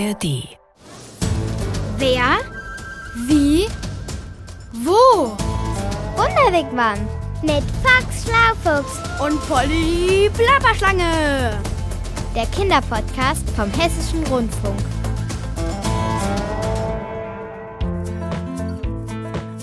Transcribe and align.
ARD. 0.00 0.48
Wer? 1.98 2.38
Wie? 3.26 3.66
Wo? 4.72 5.36
Wunderwegmann 6.16 6.98
mit 7.42 7.62
Fox 7.82 8.24
Schlaufuchs 8.24 8.98
Und 9.20 9.38
Polly 9.48 10.30
Plapperschlange. 10.32 11.60
der 12.34 12.46
Kinderpodcast 12.46 13.48
vom 13.50 13.70
Hessischen 13.72 14.24
Rundfunk. 14.28 14.78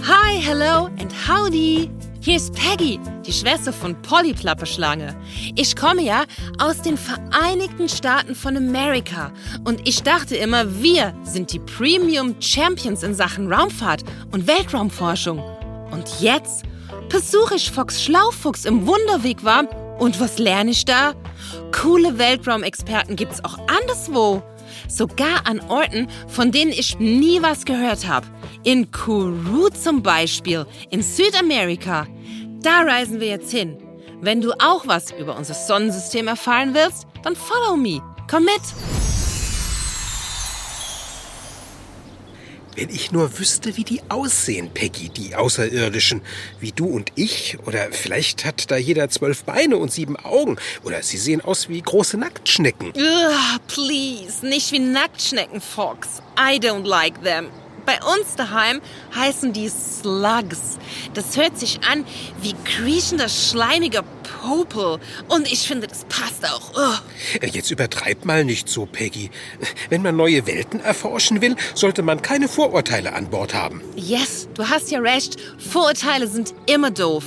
Hi, 0.08 0.40
hello 0.40 0.86
and 1.00 1.12
howdy. 1.28 1.90
Hier 2.20 2.36
ist 2.36 2.54
Peggy, 2.54 3.00
die 3.28 3.34
Schwester 3.34 3.74
von 3.74 4.02
Polly 4.02 4.34
Plapperschlange. 4.34 5.16
Ich 5.56 5.76
komme 5.76 6.02
ja 6.02 6.24
aus 6.60 6.82
den 6.82 6.98
Vereinigten 6.98 7.90
Staaten 7.90 8.34
von 8.34 8.56
Amerika 8.56 9.32
und 9.66 9.88
ich 9.88 10.02
dachte 10.02 10.36
immer, 10.36 10.82
wir 10.82 11.14
sind 11.24 11.52
die 11.52 11.60
Premium 11.60 12.36
Champions 12.40 13.04
in 13.04 13.14
Sachen 13.14 13.52
Raumfahrt 13.52 14.04
und 14.32 14.48
Weltraumforschung. 14.48 15.40
Und 15.92 16.22
jetzt 16.22 16.64
besuche 17.10 17.56
ich 17.56 17.70
Fox 17.70 18.02
Schlaufuchs 18.02 18.66
im 18.66 18.88
Wunderweg 18.88 19.44
war 19.44 19.66
und 20.00 20.20
was 20.20 20.40
lerne 20.40 20.72
ich 20.72 20.86
da? 20.86 21.14
Coole 21.72 22.18
Weltraumexperten 22.18 23.16
gibt's 23.16 23.44
auch 23.44 23.58
anderswo. 23.68 24.42
Sogar 24.88 25.46
an 25.46 25.60
Orten, 25.70 26.08
von 26.28 26.52
denen 26.52 26.72
ich 26.72 27.00
nie 27.00 27.42
was 27.42 27.66
gehört 27.66 28.08
habe. 28.08 28.28
In 28.64 28.92
Kourou 28.92 29.70
zum 29.70 30.02
Beispiel, 30.02 30.66
in 30.90 31.02
Südamerika. 31.02 32.06
Da 32.62 32.82
reisen 32.82 33.20
wir 33.20 33.28
jetzt 33.28 33.52
hin. 33.52 33.78
Wenn 34.20 34.42
du 34.42 34.52
auch 34.60 34.88
was 34.88 35.12
über 35.12 35.38
unser 35.38 35.54
Sonnensystem 35.54 36.28
erfahren 36.28 36.74
willst, 36.74 37.06
dann 37.24 37.36
follow 37.36 37.76
me. 37.78 38.02
Komm 38.30 38.46
mit. 38.46 38.62
Wenn 42.76 42.90
ich 42.90 43.12
nur 43.12 43.40
wüsste, 43.40 43.76
wie 43.76 43.84
die 43.84 44.02
aussehen, 44.10 44.70
Peggy, 44.72 45.10
die 45.10 45.36
Außerirdischen. 45.36 46.22
Wie 46.60 46.72
du 46.72 46.86
und 46.86 47.12
ich. 47.16 47.58
Oder 47.66 47.92
vielleicht 47.92 48.46
hat 48.46 48.70
da 48.70 48.78
jeder 48.78 49.10
zwölf 49.10 49.44
Beine 49.44 49.78
und 49.78 49.92
sieben 49.92 50.16
Augen. 50.16 50.58
Oder 50.84 51.02
sie 51.02 51.18
sehen 51.18 51.42
aus 51.42 51.70
wie 51.70 51.82
große 51.82 52.18
Nacktschnecken. 52.18 52.90
Ugh, 52.90 53.60
please, 53.68 54.46
nicht 54.46 54.72
wie 54.72 54.80
Nacktschnecken, 54.80 55.60
Fox. 55.60 56.22
I 56.40 56.58
don't 56.58 56.86
like 56.86 57.24
them. 57.24 57.48
Bei 57.88 58.00
uns 58.04 58.36
daheim 58.36 58.82
heißen 59.16 59.54
die 59.54 59.70
Slugs. 59.70 60.78
Das 61.14 61.38
hört 61.38 61.58
sich 61.58 61.80
an 61.90 62.06
wie 62.42 62.54
kriechender, 62.66 63.30
schleimiger 63.30 64.04
Popel. 64.42 65.00
Und 65.30 65.50
ich 65.50 65.66
finde, 65.66 65.88
das 65.88 66.04
passt 66.10 66.46
auch. 66.46 66.72
Ugh. 66.76 67.00
Äh, 67.40 67.48
Jetzt 67.48 67.72
übertreib 67.72 68.26
mal 68.26 68.44
nicht 68.44 68.68
so, 68.68 68.86
Peggy. 68.86 69.32
Wenn 69.90 70.02
man 70.02 70.18
neue 70.18 70.46
Welten 70.46 70.82
erforschen 70.82 71.40
will, 71.42 71.56
sollte 71.76 72.02
man 72.04 72.22
keine 72.22 72.50
Vorurteile 72.50 73.14
an 73.14 73.30
Bord 73.30 73.54
haben. 73.54 73.82
Yes, 73.96 74.50
du 74.54 74.68
hast 74.68 74.92
ja 74.92 75.00
recht. 75.00 75.38
Vorurteile 75.58 76.28
sind 76.28 76.54
immer 76.66 76.92
doof. 76.92 77.24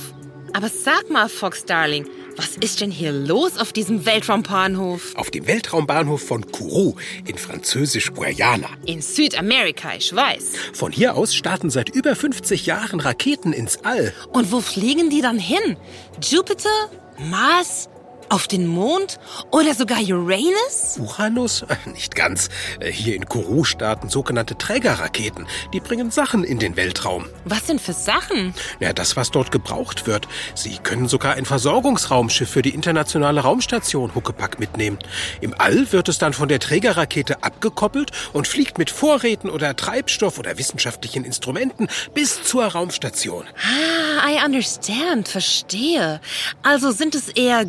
Aber 0.53 0.69
sag 0.69 1.09
mal, 1.09 1.27
Fox 1.27 1.65
Darling, 1.65 2.07
was 2.37 2.57
ist 2.57 2.81
denn 2.81 2.91
hier 2.91 3.11
los 3.11 3.57
auf 3.57 3.73
diesem 3.73 4.05
Weltraumbahnhof? 4.05 5.15
Auf 5.15 5.31
dem 5.31 5.47
Weltraumbahnhof 5.47 6.21
von 6.21 6.49
Kourou 6.51 6.95
in 7.25 7.37
französisch 7.37 8.13
Guayana. 8.13 8.69
In 8.85 9.01
Südamerika, 9.01 9.95
ich 9.97 10.15
weiß. 10.15 10.53
Von 10.73 10.91
hier 10.91 11.15
aus 11.15 11.35
starten 11.35 11.69
seit 11.69 11.89
über 11.89 12.15
50 12.15 12.65
Jahren 12.65 12.99
Raketen 12.99 13.53
ins 13.53 13.83
All. 13.83 14.13
Und 14.31 14.51
wo 14.51 14.61
fliegen 14.61 15.09
die 15.09 15.21
dann 15.21 15.39
hin? 15.39 15.77
Jupiter? 16.21 16.69
Mars? 17.17 17.89
Auf 18.31 18.47
den 18.47 18.65
Mond? 18.65 19.19
Oder 19.51 19.73
sogar 19.75 19.99
Uranus? 19.99 20.97
Uranus? 20.99 21.63
Äh, 21.63 21.89
Nicht 21.89 22.15
ganz. 22.15 22.47
Äh, 22.79 22.89
Hier 22.89 23.13
in 23.13 23.25
Kourou 23.25 23.65
starten 23.65 24.07
sogenannte 24.07 24.57
Trägerraketen. 24.57 25.47
Die 25.73 25.81
bringen 25.81 26.11
Sachen 26.11 26.45
in 26.45 26.57
den 26.57 26.77
Weltraum. 26.77 27.25
Was 27.43 27.65
denn 27.65 27.77
für 27.77 27.91
Sachen? 27.91 28.53
Ja, 28.79 28.93
das, 28.93 29.17
was 29.17 29.31
dort 29.31 29.51
gebraucht 29.51 30.07
wird. 30.07 30.29
Sie 30.55 30.77
können 30.77 31.09
sogar 31.09 31.33
ein 31.33 31.43
Versorgungsraumschiff 31.43 32.49
für 32.49 32.61
die 32.61 32.69
internationale 32.69 33.41
Raumstation 33.41 34.15
Huckepack 34.15 34.59
mitnehmen. 34.59 34.97
Im 35.41 35.53
All 35.57 35.91
wird 35.91 36.07
es 36.07 36.17
dann 36.17 36.31
von 36.31 36.47
der 36.47 36.61
Trägerrakete 36.61 37.43
abgekoppelt 37.43 38.11
und 38.31 38.47
fliegt 38.47 38.77
mit 38.77 38.91
Vorräten 38.91 39.49
oder 39.49 39.75
Treibstoff 39.75 40.39
oder 40.39 40.57
wissenschaftlichen 40.57 41.25
Instrumenten 41.25 41.89
bis 42.13 42.41
zur 42.43 42.63
Raumstation. 42.63 43.43
Ah, 43.57 44.29
I 44.29 44.45
understand, 44.45 45.27
verstehe. 45.27 46.21
Also 46.63 46.91
sind 46.91 47.13
es 47.13 47.27
eher 47.27 47.65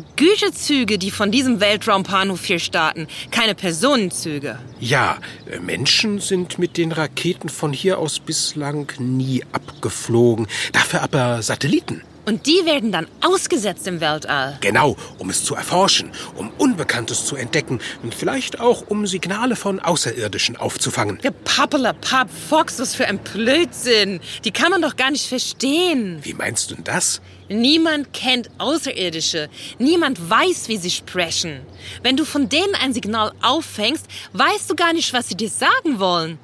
Güterzüge, 0.53 0.99
die 0.99 1.09
von 1.09 1.31
diesem 1.31 1.59
Weltraumbahnhof 1.59 2.45
hier 2.45 2.59
starten, 2.59 3.07
keine 3.31 3.55
Personenzüge. 3.55 4.59
Ja, 4.79 5.17
äh, 5.49 5.59
Menschen 5.59 6.19
sind 6.19 6.59
mit 6.59 6.77
den 6.77 6.91
Raketen 6.91 7.49
von 7.49 7.73
hier 7.73 7.97
aus 7.97 8.19
bislang 8.19 8.91
nie 8.99 9.43
abgeflogen. 9.51 10.47
Dafür 10.71 11.01
aber 11.01 11.41
Satelliten. 11.41 12.03
Und 12.25 12.47
die 12.47 12.65
werden 12.65 12.91
dann 12.93 13.07
ausgesetzt 13.21 13.85
im 13.85 13.99
Weltall. 13.99 14.57
Genau, 14.61 14.95
um 15.17 15.29
es 15.29 15.43
zu 15.43 15.55
erforschen, 15.55 16.11
um 16.35 16.51
Unbekanntes 16.57 17.25
zu 17.25 17.35
entdecken 17.35 17.79
und 18.01 18.15
vielleicht 18.15 18.61
auch 18.61 18.85
um 18.87 19.05
Signale 19.05 19.57
von 19.57 19.81
Außerirdischen 19.81 20.55
aufzufangen. 20.55 21.17
Gepappelapapp, 21.21 22.29
Fox, 22.49 22.79
was 22.79 22.95
für 22.95 23.07
ein 23.07 23.19
Blödsinn. 23.19 24.21
Die 24.45 24.51
kann 24.51 24.69
man 24.71 24.81
doch 24.81 24.95
gar 24.95 25.11
nicht 25.11 25.27
verstehen. 25.27 26.19
Wie 26.23 26.33
meinst 26.33 26.71
du 26.71 26.75
denn 26.75 26.85
das? 26.85 27.19
Niemand 27.49 28.13
kennt 28.13 28.49
Außerirdische. 28.57 29.49
Niemand 29.77 30.29
weiß, 30.29 30.69
wie 30.69 30.77
sie 30.77 30.91
sprechen. 30.91 31.59
Wenn 32.03 32.15
du 32.15 32.23
von 32.23 32.47
denen 32.47 32.73
ein 32.75 32.93
Signal 32.93 33.33
auffängst, 33.41 34.05
weißt 34.31 34.69
du 34.69 34.75
gar 34.75 34.93
nicht, 34.93 35.11
was 35.11 35.27
sie 35.27 35.35
dir 35.35 35.49
sagen 35.49 35.99
wollen. 35.99 36.39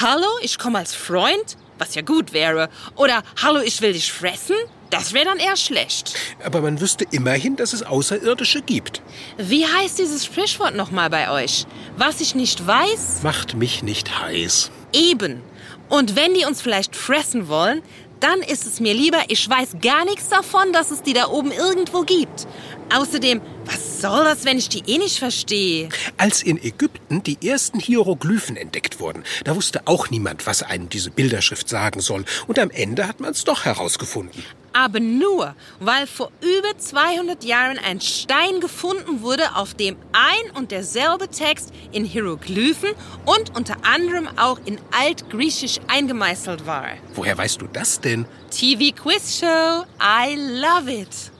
Hallo, 0.00 0.28
ich 0.42 0.58
komme 0.58 0.78
als 0.78 0.94
Freund, 0.94 1.56
was 1.78 1.96
ja 1.96 2.02
gut 2.02 2.32
wäre. 2.32 2.68
Oder 2.94 3.22
Hallo, 3.42 3.60
ich 3.60 3.80
will 3.80 3.92
dich 3.92 4.12
fressen. 4.12 4.56
Das 4.90 5.12
wäre 5.12 5.24
dann 5.24 5.38
eher 5.38 5.56
schlecht. 5.56 6.14
Aber 6.44 6.60
man 6.60 6.80
wüsste 6.80 7.04
immerhin, 7.10 7.56
dass 7.56 7.72
es 7.72 7.82
Außerirdische 7.82 8.62
gibt. 8.62 9.02
Wie 9.38 9.66
heißt 9.66 9.98
dieses 9.98 10.24
Sprichwort 10.24 10.76
nochmal 10.76 11.10
bei 11.10 11.30
euch? 11.30 11.66
Was 11.96 12.20
ich 12.20 12.34
nicht 12.34 12.66
weiß, 12.66 13.22
Macht 13.22 13.54
mich 13.54 13.82
nicht 13.82 14.20
heiß. 14.20 14.70
eben. 14.92 15.42
Und 15.88 16.16
wenn 16.16 16.34
die 16.34 16.44
uns 16.44 16.62
vielleicht 16.62 16.96
fressen 16.96 17.48
wollen, 17.48 17.82
dann 18.20 18.40
ist 18.40 18.66
es 18.66 18.80
mir 18.80 18.94
lieber, 18.94 19.18
ich 19.28 19.48
weiß 19.48 19.76
gar 19.82 20.04
nichts 20.06 20.28
davon, 20.28 20.72
dass 20.72 20.90
es 20.90 21.02
die 21.02 21.12
da 21.12 21.28
oben 21.28 21.52
irgendwo 21.52 22.02
gibt. 22.02 22.46
Außerdem, 22.92 23.40
was 23.64 24.00
soll 24.00 24.24
das, 24.24 24.44
wenn 24.44 24.58
ich 24.58 24.68
die 24.68 24.82
eh 24.86 24.98
nicht 24.98 25.18
verstehe? 25.18 25.88
Als 26.16 26.42
in 26.42 26.62
Ägypten 26.62 27.22
die 27.22 27.46
ersten 27.46 27.80
Hieroglyphen 27.80 28.56
entdeckt 28.56 29.00
wurden, 29.00 29.24
da 29.44 29.56
wusste 29.56 29.86
auch 29.86 30.10
niemand, 30.10 30.46
was 30.46 30.62
einem 30.62 30.88
diese 30.88 31.10
Bilderschrift 31.10 31.68
sagen 31.68 32.00
soll. 32.00 32.24
Und 32.46 32.58
am 32.58 32.70
Ende 32.70 33.08
hat 33.08 33.20
man 33.20 33.30
es 33.30 33.44
doch 33.44 33.64
herausgefunden. 33.64 34.44
Aber 34.76 34.98
nur, 34.98 35.54
weil 35.78 36.08
vor 36.08 36.32
über 36.40 36.76
200 36.76 37.44
Jahren 37.44 37.78
ein 37.78 38.00
Stein 38.00 38.60
gefunden 38.60 39.22
wurde, 39.22 39.54
auf 39.54 39.74
dem 39.74 39.96
ein 40.12 40.50
und 40.56 40.72
derselbe 40.72 41.28
Text 41.28 41.72
in 41.92 42.04
Hieroglyphen 42.04 42.90
und 43.24 43.56
unter 43.56 43.76
anderem 43.84 44.28
auch 44.36 44.58
in 44.64 44.78
Altgriechisch 44.90 45.78
eingemeißelt 45.86 46.66
war. 46.66 46.88
Woher 47.14 47.38
weißt 47.38 47.62
du 47.62 47.68
das 47.68 48.00
denn? 48.00 48.26
TV 48.50 48.92
Quiz 49.00 49.38
Show, 49.38 49.84
I 50.00 50.34
love 50.34 50.92
it. 50.92 51.30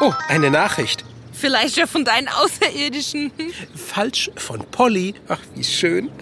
Oh, 0.00 0.12
eine 0.28 0.48
Nachricht. 0.50 1.04
Vielleicht 1.32 1.76
ja 1.76 1.88
von 1.88 2.04
deinen 2.04 2.28
Außerirdischen. 2.28 3.32
Falsch 3.74 4.30
von 4.36 4.64
Polly. 4.70 5.14
Ach, 5.26 5.40
wie 5.54 5.64
schön. 5.64 6.12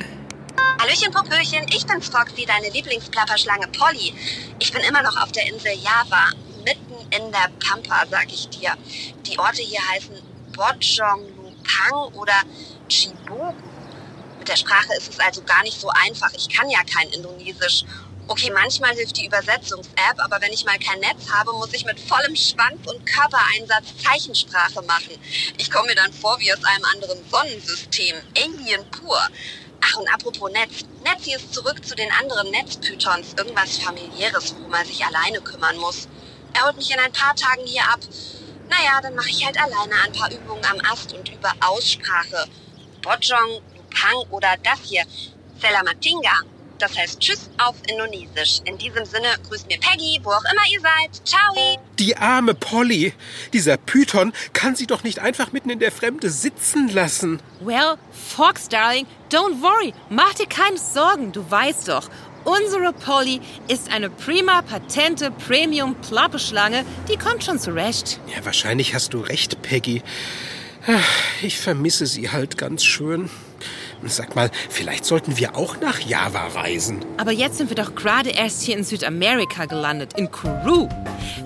Hallöchen, 0.81 1.13
Popöchen, 1.13 1.67
ich 1.69 1.87
bin's 1.87 2.09
Foxy, 2.09 2.47
deine 2.47 2.71
Lieblingsplapperschlange 2.71 3.69
Polly. 3.69 4.15
Ich 4.59 4.73
bin 4.73 4.83
immer 4.83 5.03
noch 5.03 5.23
auf 5.23 5.33
der 5.33 5.47
Insel 5.47 5.73
Java, 5.73 6.31
mitten 6.65 6.95
in 7.11 7.33
der 7.33 7.51
Pampa, 7.61 8.05
sag 8.11 8.33
ich 8.33 8.49
dir. 8.49 8.73
Die 9.27 9.39
Orte 9.39 9.63
hier 9.63 9.81
heißen 9.93 10.15
Bojong 10.55 11.27
Lupang 11.37 12.15
oder 12.15 12.43
Chibogu. 12.89 13.55
Mit 14.39 14.49
der 14.49 14.57
Sprache 14.57 14.95
ist 14.97 15.13
es 15.13 15.21
also 15.21 15.43
gar 15.43 15.63
nicht 15.65 15.79
so 15.79 15.91
einfach. 15.91 16.33
Ich 16.35 16.49
kann 16.49 16.71
ja 16.71 16.81
kein 16.85 17.09
Indonesisch. 17.09 17.85
Okay, 18.29 18.51
manchmal 18.51 18.93
hilft 18.97 19.19
die 19.19 19.27
Übersetzungs-App, 19.27 20.19
aber 20.19 20.41
wenn 20.41 20.53
ich 20.53 20.65
mal 20.65 20.77
kein 20.81 20.99
Netz 20.99 21.31
habe, 21.31 21.53
muss 21.53 21.73
ich 21.73 21.85
mit 21.85 22.01
vollem 22.01 22.35
Schwanz 22.35 22.85
und 22.85 23.07
Körpereinsatz 23.07 23.97
Zeichensprache 24.03 24.83
machen. 24.83 25.17
Ich 25.59 25.71
komme 25.71 25.87
mir 25.87 25.95
dann 25.95 26.13
vor 26.13 26.37
wie 26.41 26.53
aus 26.53 26.65
einem 26.65 26.85
anderen 26.87 27.19
Sonnensystem. 27.31 28.17
Alien 28.37 28.85
pur. 28.91 29.21
Ach, 29.81 29.97
und 29.99 30.13
apropos 30.13 30.51
Netz. 30.51 30.85
Netzi 31.05 31.35
ist 31.35 31.55
zurück 31.55 31.87
zu 31.87 31.95
den 31.95 32.11
anderen 32.21 32.51
Netzpythons. 32.51 33.35
Irgendwas 33.37 33.79
familiäres, 33.79 34.57
worum 34.59 34.75
er 34.75 34.85
sich 34.85 35.05
alleine 35.05 35.41
kümmern 35.41 35.77
muss. 35.77 36.09
Er 36.53 36.67
holt 36.67 36.77
mich 36.79 36.91
in 36.91 36.99
ein 36.99 37.13
paar 37.13 37.37
Tagen 37.37 37.65
hier 37.65 37.85
ab. 37.85 38.01
Naja, 38.69 39.01
dann 39.03 39.15
mache 39.15 39.31
ich 39.31 39.47
halt 39.47 39.57
alleine 39.57 39.95
ein 40.05 40.13
paar 40.13 40.33
Übungen 40.33 40.65
am 40.65 40.81
Ast 40.91 41.13
und 41.13 41.29
über 41.29 41.53
Aussprache. 41.61 42.49
Bojong, 43.03 43.63
Lupang 43.77 44.31
oder 44.31 44.57
das 44.65 44.81
hier, 44.83 45.05
Selamatinga. 45.61 46.56
Das 46.79 46.97
heißt 46.97 47.21
Tschüss 47.21 47.49
auf 47.59 47.75
Indonesisch. 47.91 48.61
In 48.65 48.77
diesem 48.77 49.05
Sinne 49.05 49.29
grüßt 49.49 49.67
mir 49.67 49.79
Peggy, 49.79 50.21
wo 50.23 50.31
auch 50.31 50.45
immer 50.53 50.63
ihr 50.71 50.81
seid. 50.81 51.27
Ciao! 51.27 51.81
Die 51.99 52.17
arme 52.17 52.55
Polly. 52.55 53.15
Dieser 53.53 53.79
Python 53.79 54.33
kann 54.53 54.77
sie 54.77 54.87
doch 54.87 55.03
nicht 55.03 55.21
einfach 55.21 55.53
mitten 55.53 55.71
in 55.71 55.79
der 55.79 55.91
Fremde 55.91 56.29
sitzen 56.31 56.89
lassen. 56.89 57.41
Well, 57.61 57.97
Fox, 58.13 58.69
Darling, 58.69 59.07
don't 59.31 59.63
worry. 59.63 59.95
Mach 60.11 60.35
dir 60.35 60.47
keine 60.47 60.77
Sorgen. 60.77 61.33
Du 61.33 61.51
weißt 61.51 61.89
doch, 61.89 62.11
unsere 62.45 62.93
Polly 62.93 63.41
ist 63.69 63.91
eine 63.91 64.11
prima 64.11 64.61
patente 64.61 65.31
Premium 65.31 65.95
Plappeschlange. 66.03 66.85
Die 67.09 67.17
kommt 67.17 67.43
schon 67.45 67.59
zurecht. 67.59 68.21
Ja, 68.35 68.45
wahrscheinlich 68.45 68.95
hast 68.95 69.15
du 69.15 69.21
recht, 69.21 69.63
Peggy. 69.63 70.03
Ich 71.43 71.59
vermisse 71.59 72.07
sie 72.07 72.31
halt 72.31 72.59
ganz 72.59 72.85
schön. 72.85 73.31
Sag 74.05 74.37
mal, 74.37 74.51
vielleicht 74.69 75.05
sollten 75.05 75.37
wir 75.39 75.57
auch 75.57 75.81
nach 75.81 76.01
Java 76.01 76.47
reisen. 76.55 77.05
Aber 77.17 77.33
jetzt 77.33 77.59
sind 77.59 77.71
wir 77.71 77.77
doch 77.77 77.95
gerade 77.95 78.31
erst 78.31 78.63
hier 78.63 78.77
in 78.77 78.85
Südamerika 78.85 79.65
gelandet, 79.65 80.13
in 80.17 80.31
Kuru. 80.31 80.89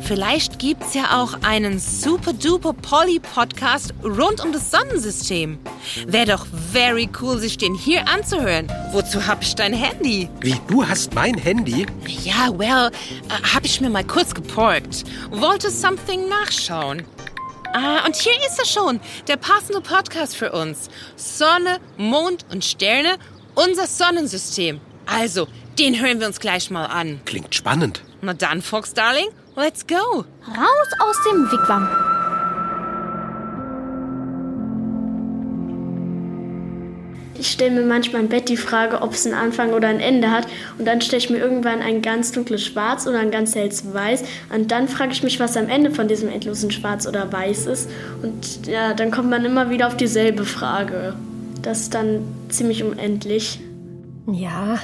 Vielleicht 0.02 0.58
gibt's 0.58 0.94
ja 0.94 1.20
auch 1.20 1.38
einen 1.42 1.78
super-duper 1.78 2.72
Polly-Podcast 2.72 3.94
rund 4.02 4.44
um 4.44 4.52
das 4.52 4.70
Sonnensystem. 4.70 5.58
Wäre 6.06 6.26
doch 6.26 6.46
very 6.72 7.08
cool, 7.20 7.38
sich 7.38 7.56
den 7.56 7.74
hier 7.74 8.08
anzuhören. 8.08 8.70
Wozu 8.92 9.26
hab 9.26 9.42
ich 9.42 9.54
dein 9.54 9.72
Handy? 9.72 10.28
Wie, 10.40 10.56
du 10.66 10.86
hast 10.86 11.14
mein 11.14 11.36
Handy? 11.36 11.86
Ja, 12.06 12.50
well, 12.58 12.90
äh, 13.28 13.54
hab 13.54 13.64
ich 13.64 13.80
mir 13.80 13.90
mal 13.90 14.04
kurz 14.04 14.34
geporkt. 14.34 15.04
Wollte 15.30 15.70
something 15.70 16.28
nachschauen. 16.28 17.04
Ah, 17.72 18.04
und 18.04 18.16
hier 18.16 18.32
ist 18.46 18.58
er 18.58 18.66
schon, 18.66 19.00
der 19.28 19.36
passende 19.36 19.80
Podcast 19.80 20.36
für 20.36 20.50
uns. 20.52 20.88
Sonne, 21.16 21.78
Mond 21.96 22.44
und 22.50 22.64
Sterne, 22.64 23.16
unser 23.54 23.86
Sonnensystem. 23.86 24.80
Also, 25.06 25.46
den 25.78 26.00
hören 26.00 26.18
wir 26.18 26.26
uns 26.26 26.40
gleich 26.40 26.70
mal 26.70 26.86
an. 26.86 27.20
Klingt 27.26 27.54
spannend. 27.54 28.02
Na 28.22 28.34
dann, 28.34 28.60
Fox 28.60 28.92
Darling, 28.92 29.28
let's 29.54 29.86
go. 29.86 30.24
Raus 30.46 30.88
aus 31.00 31.16
dem 31.30 31.50
Wigwam. 31.50 32.09
Ich 37.40 37.52
stelle 37.52 37.70
mir 37.70 37.86
manchmal 37.86 38.20
im 38.20 38.28
Bett 38.28 38.50
die 38.50 38.58
Frage, 38.58 39.00
ob 39.00 39.14
es 39.14 39.24
einen 39.24 39.34
Anfang 39.34 39.72
oder 39.72 39.88
ein 39.88 39.98
Ende 39.98 40.30
hat. 40.30 40.46
Und 40.76 40.86
dann 40.86 41.00
stelle 41.00 41.22
ich 41.22 41.30
mir 41.30 41.38
irgendwann 41.38 41.80
ein 41.80 42.02
ganz 42.02 42.32
dunkles 42.32 42.62
Schwarz 42.62 43.06
oder 43.06 43.18
ein 43.18 43.30
ganz 43.30 43.54
helles 43.54 43.94
Weiß. 43.94 44.24
Und 44.54 44.70
dann 44.70 44.88
frage 44.88 45.12
ich 45.12 45.22
mich, 45.22 45.40
was 45.40 45.56
am 45.56 45.70
Ende 45.70 45.90
von 45.90 46.06
diesem 46.06 46.28
endlosen 46.28 46.70
Schwarz 46.70 47.08
oder 47.08 47.32
Weiß 47.32 47.64
ist. 47.64 47.88
Und 48.22 48.66
ja, 48.66 48.92
dann 48.92 49.10
kommt 49.10 49.30
man 49.30 49.46
immer 49.46 49.70
wieder 49.70 49.86
auf 49.86 49.96
dieselbe 49.96 50.44
Frage. 50.44 51.14
Das 51.62 51.80
ist 51.80 51.94
dann 51.94 52.24
ziemlich 52.50 52.84
unendlich. 52.84 53.58
Ja, 54.30 54.78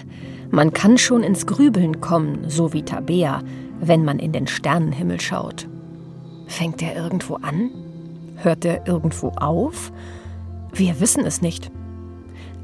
man 0.51 0.73
kann 0.73 0.97
schon 0.97 1.23
ins 1.23 1.45
Grübeln 1.45 2.01
kommen, 2.01 2.49
so 2.49 2.73
wie 2.73 2.85
Tabea, 2.85 3.43
wenn 3.83 4.03
man 4.03 4.19
in 4.19 4.33
den 4.33 4.47
Sternenhimmel 4.47 5.21
schaut. 5.21 5.69
Fängt 6.47 6.81
er 6.81 6.97
irgendwo 6.97 7.35
an? 7.35 7.71
Hört 8.37 8.65
er 8.65 8.87
irgendwo 8.89 9.29
auf? 9.37 9.93
Wir 10.73 11.01
wissen 11.01 11.27
es 11.27 11.43
nicht. 11.43 11.71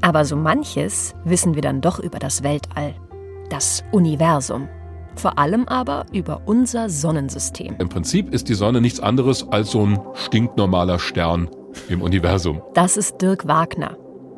Aber 0.03 0.25
so 0.25 0.35
manches 0.35 1.15
wissen 1.23 1.55
wir 1.55 1.61
dann 1.61 1.79
doch 1.79 1.97
über 1.97 2.19
das 2.19 2.43
Weltall, 2.43 2.93
das 3.49 3.85
Universum. 3.93 4.67
Vor 5.15 5.39
allem 5.39 5.65
aber 5.69 6.05
über 6.11 6.41
unser 6.45 6.89
Sonnensystem. 6.89 7.77
Im 7.79 7.87
Prinzip 7.87 8.33
ist 8.33 8.49
die 8.49 8.53
Sonne 8.53 8.81
nichts 8.81 8.99
anderes 8.99 9.47
als 9.49 9.71
so 9.71 9.85
ein 9.85 10.01
stinknormaler 10.15 10.99
Stern 10.99 11.49
im 11.87 12.01
Universum. 12.01 12.61
Das 12.73 12.97
ist 12.97 13.21
Dirk 13.21 13.47
Wagner. 13.47 13.95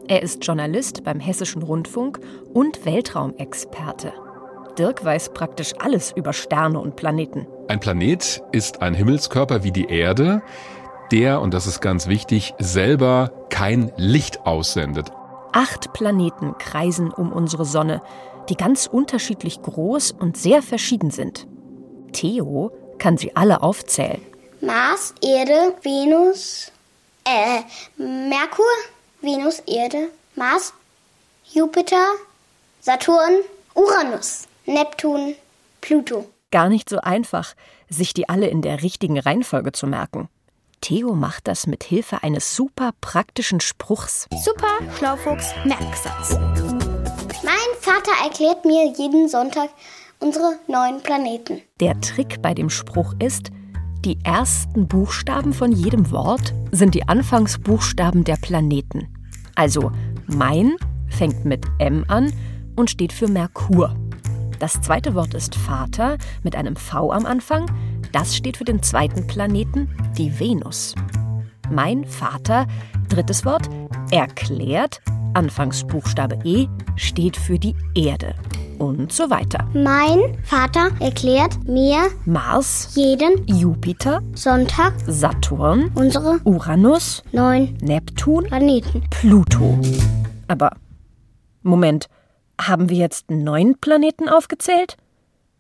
Er 0.08 0.22
ist 0.22 0.46
Journalist 0.46 1.04
beim 1.04 1.20
Hessischen 1.20 1.64
Rundfunk 1.64 2.20
und 2.54 2.86
Weltraumexperte. 2.86 4.14
Dirk 4.78 5.04
weiß 5.04 5.34
praktisch 5.34 5.74
alles 5.80 6.12
über 6.16 6.34
Sterne 6.34 6.80
und 6.80 6.96
Planeten. 6.96 7.48
Ein 7.70 7.80
Planet 7.80 8.44
ist 8.52 8.84
ein 8.84 8.94
Himmelskörper 8.94 9.64
wie 9.64 9.72
die 9.72 9.86
Erde, 9.86 10.44
der, 11.12 11.42
und 11.42 11.56
das 11.56 11.66
ist 11.66 11.82
ganz 11.82 12.08
wichtig, 12.08 12.54
selber 12.60 13.32
kein 13.50 13.92
Licht 13.98 14.46
aussendet. 14.46 15.12
Acht 15.56 15.94
Planeten 15.94 16.58
kreisen 16.58 17.14
um 17.14 17.32
unsere 17.32 17.64
Sonne, 17.64 18.02
die 18.50 18.58
ganz 18.58 18.88
unterschiedlich 18.88 19.62
groß 19.62 20.12
und 20.12 20.36
sehr 20.36 20.62
verschieden 20.62 21.12
sind. 21.12 21.48
Theo 22.12 22.74
kann 22.98 23.18
sie 23.18 23.38
alle 23.38 23.64
aufzählen. 23.64 24.22
Mars, 24.60 25.16
Erde, 25.24 25.74
Venus, 25.82 26.74
äh, 27.24 27.62
Merkur, 27.96 28.66
Venus, 29.22 29.60
Erde, 29.60 30.10
Mars, 30.36 30.74
Jupiter, 31.46 32.06
Saturn, 32.82 33.40
Uranus, 33.76 34.50
Neptun, 34.66 35.36
Pluto. 35.80 36.26
Gar 36.52 36.68
nicht 36.68 36.90
so 36.90 37.00
einfach, 37.00 37.54
sich 37.88 38.14
die 38.14 38.28
alle 38.28 38.48
in 38.48 38.62
der 38.62 38.84
richtigen 38.84 39.18
Reihenfolge 39.18 39.72
zu 39.72 39.88
merken. 39.88 40.28
Theo 40.86 41.16
macht 41.16 41.48
das 41.48 41.66
mit 41.66 41.84
Hilfe 41.84 42.22
eines 42.22 42.56
super 42.56 42.92
praktischen 43.02 43.60
Spruchs. 43.60 44.28
Super 44.44 44.68
Schlaufuchs 44.96 45.52
Merksatz. 45.66 46.38
Mein 47.44 47.72
Vater 47.80 48.12
erklärt 48.24 48.66
mir 48.66 48.94
jeden 48.96 49.28
Sonntag 49.28 49.70
unsere 50.20 50.60
neuen 50.68 51.02
Planeten. 51.02 51.64
Der 51.80 52.00
Trick 52.02 52.40
bei 52.44 52.54
dem 52.54 52.70
Spruch 52.70 53.16
ist, 53.18 53.50
die 54.02 54.20
ersten 54.24 54.88
Buchstaben 54.88 55.54
von 55.54 55.72
jedem 55.72 56.12
Wort 56.12 56.54
sind 56.72 56.94
die 56.94 57.08
Anfangsbuchstaben 57.08 58.24
der 58.24 58.36
Planeten. 58.36 59.12
Also 59.56 59.92
mein 60.28 60.76
fängt 61.08 61.46
mit 61.46 61.66
M 61.80 62.06
an 62.10 62.32
und 62.76 62.92
steht 62.92 63.12
für 63.12 63.28
Merkur. 63.28 63.96
Das 64.60 64.80
zweite 64.82 65.16
Wort 65.16 65.34
ist 65.34 65.56
Vater 65.56 66.20
mit 66.44 66.56
einem 66.56 66.76
V 66.76 67.12
am 67.12 67.26
Anfang. 67.26 67.72
Das 68.16 68.34
steht 68.34 68.56
für 68.56 68.64
den 68.64 68.82
zweiten 68.82 69.28
Planeten, 69.28 69.90
die 70.18 70.40
Venus. 70.40 70.96
Mein 71.70 72.06
Vater, 72.06 72.66
drittes 73.10 73.44
Wort, 73.44 73.70
erklärt, 74.10 75.02
Anfangsbuchstabe 75.34 76.40
E, 76.46 76.68
steht 76.96 77.36
für 77.36 77.60
die 77.60 77.76
Erde. 77.94 78.34
Und 78.80 79.12
so 79.12 79.30
weiter. 79.30 79.68
Mein 79.74 80.42
Vater 80.46 80.92
erklärt 81.02 81.62
mir 81.68 82.10
Mars, 82.24 82.96
jeden 82.96 83.46
Jupiter, 83.50 84.22
Sonntag 84.34 84.94
Saturn, 85.08 85.92
unsere 85.96 86.40
Uranus, 86.46 87.22
neun 87.34 87.78
Neptun, 87.82 88.46
Planeten. 88.46 89.04
Pluto. 89.10 89.78
Aber, 90.48 90.72
Moment, 91.64 92.08
haben 92.62 92.88
wir 92.88 92.96
jetzt 92.96 93.30
neun 93.30 93.76
Planeten 93.78 94.30
aufgezählt? 94.30 94.96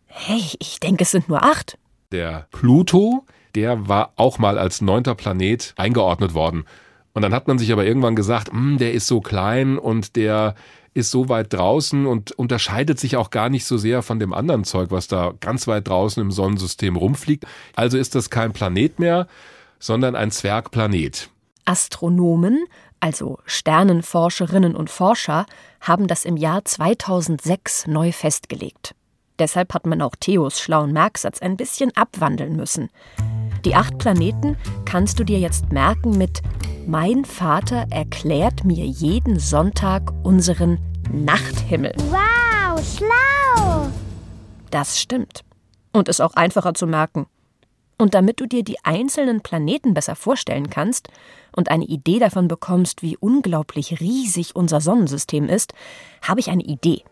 Hey, 0.05 0.41
ich 0.59 0.79
denke, 0.79 1.03
es 1.03 1.11
sind 1.11 1.27
nur 1.27 1.43
acht. 1.43 1.77
Der 2.11 2.47
Pluto, 2.51 3.25
der 3.55 3.87
war 3.87 4.13
auch 4.15 4.37
mal 4.37 4.57
als 4.57 4.81
neunter 4.81 5.15
Planet 5.15 5.73
eingeordnet 5.77 6.33
worden. 6.33 6.65
Und 7.13 7.21
dann 7.21 7.33
hat 7.33 7.47
man 7.47 7.57
sich 7.57 7.71
aber 7.71 7.85
irgendwann 7.85 8.15
gesagt, 8.15 8.51
"Hm, 8.51 8.77
der 8.77 8.93
ist 8.93 9.07
so 9.07 9.21
klein 9.21 9.77
und 9.77 10.15
der 10.15 10.55
ist 10.95 11.11
so 11.11 11.29
weit 11.29 11.53
draußen 11.53 12.05
und 12.05 12.31
unterscheidet 12.31 12.99
sich 12.99 13.17
auch 13.17 13.29
gar 13.29 13.49
nicht 13.49 13.65
so 13.65 13.77
sehr 13.77 14.01
von 14.01 14.17
dem 14.17 14.33
anderen 14.33 14.63
Zeug, 14.63 14.91
was 14.91 15.07
da 15.07 15.33
ganz 15.41 15.67
weit 15.67 15.87
draußen 15.89 16.21
im 16.21 16.31
Sonnensystem 16.31 16.95
rumfliegt. 16.95 17.45
Also 17.75 17.97
ist 17.97 18.15
das 18.15 18.29
kein 18.29 18.53
Planet 18.53 18.97
mehr, 18.97 19.27
sondern 19.77 20.15
ein 20.15 20.31
Zwergplanet. 20.31 21.29
Astronomen, 21.65 22.63
also 23.01 23.39
Sternenforscherinnen 23.45 24.75
und 24.75 24.89
Forscher, 24.89 25.45
haben 25.81 26.07
das 26.07 26.23
im 26.23 26.37
Jahr 26.37 26.63
2006 26.63 27.87
neu 27.87 28.13
festgelegt. 28.13 28.95
Deshalb 29.39 29.73
hat 29.73 29.85
man 29.85 30.01
auch 30.01 30.15
Theos 30.19 30.59
schlauen 30.59 30.93
Merksatz 30.93 31.41
ein 31.41 31.57
bisschen 31.57 31.95
abwandeln 31.95 32.55
müssen. 32.55 32.89
Die 33.65 33.75
acht 33.75 33.97
Planeten 33.97 34.57
kannst 34.85 35.19
du 35.19 35.23
dir 35.23 35.39
jetzt 35.39 35.71
merken 35.71 36.17
mit 36.17 36.41
Mein 36.87 37.25
Vater 37.25 37.87
erklärt 37.89 38.63
mir 38.63 38.85
jeden 38.85 39.39
Sonntag 39.39 40.13
unseren 40.23 40.79
Nachthimmel. 41.11 41.93
Wow, 42.09 42.79
schlau! 42.97 43.87
Das 44.71 44.99
stimmt. 44.99 45.43
Und 45.93 46.09
ist 46.09 46.21
auch 46.21 46.33
einfacher 46.33 46.73
zu 46.73 46.87
merken. 46.87 47.27
Und 47.97 48.13
damit 48.13 48.41
du 48.41 48.45
dir 48.45 48.63
die 48.63 48.83
einzelnen 48.83 49.41
Planeten 49.41 49.93
besser 49.93 50.15
vorstellen 50.15 50.69
kannst 50.69 51.07
und 51.55 51.71
eine 51.71 51.85
Idee 51.85 52.19
davon 52.19 52.47
bekommst, 52.47 53.01
wie 53.01 53.15
unglaublich 53.17 54.01
riesig 54.01 54.55
unser 54.55 54.81
Sonnensystem 54.81 55.47
ist, 55.47 55.73
habe 56.21 56.41
ich 56.41 56.49
eine 56.49 56.63
Idee. 56.63 57.03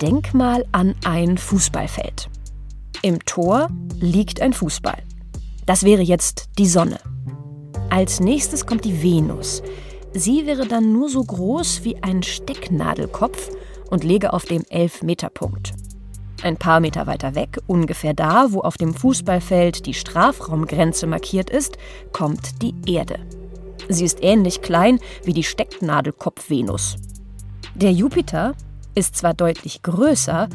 Denk 0.00 0.32
mal 0.32 0.64
an 0.72 0.94
ein 1.04 1.36
Fußballfeld. 1.36 2.30
Im 3.02 3.22
Tor 3.26 3.68
liegt 3.98 4.40
ein 4.40 4.54
Fußball. 4.54 5.02
Das 5.66 5.84
wäre 5.84 6.00
jetzt 6.00 6.48
die 6.58 6.66
Sonne. 6.66 6.98
Als 7.90 8.18
nächstes 8.18 8.64
kommt 8.64 8.86
die 8.86 9.02
Venus. 9.02 9.62
Sie 10.14 10.46
wäre 10.46 10.66
dann 10.66 10.94
nur 10.94 11.10
so 11.10 11.22
groß 11.22 11.84
wie 11.84 12.02
ein 12.02 12.22
Stecknadelkopf 12.22 13.50
und 13.90 14.02
läge 14.02 14.32
auf 14.32 14.46
dem 14.46 14.62
Elfmeterpunkt. 14.70 15.74
Ein 16.42 16.56
paar 16.56 16.80
Meter 16.80 17.06
weiter 17.06 17.34
weg, 17.34 17.58
ungefähr 17.66 18.14
da, 18.14 18.46
wo 18.52 18.60
auf 18.60 18.78
dem 18.78 18.94
Fußballfeld 18.94 19.84
die 19.84 19.92
Strafraumgrenze 19.92 21.06
markiert 21.06 21.50
ist, 21.50 21.76
kommt 22.12 22.62
die 22.62 22.74
Erde. 22.86 23.18
Sie 23.90 24.06
ist 24.06 24.22
ähnlich 24.22 24.62
klein 24.62 24.98
wie 25.24 25.34
die 25.34 25.44
Stecknadelkopf-Venus. 25.44 26.96
Der 27.74 27.92
Jupiter 27.92 28.54
ist 28.94 29.16
zwar 29.16 29.34
deutlich 29.34 29.82
größer, 29.82 30.48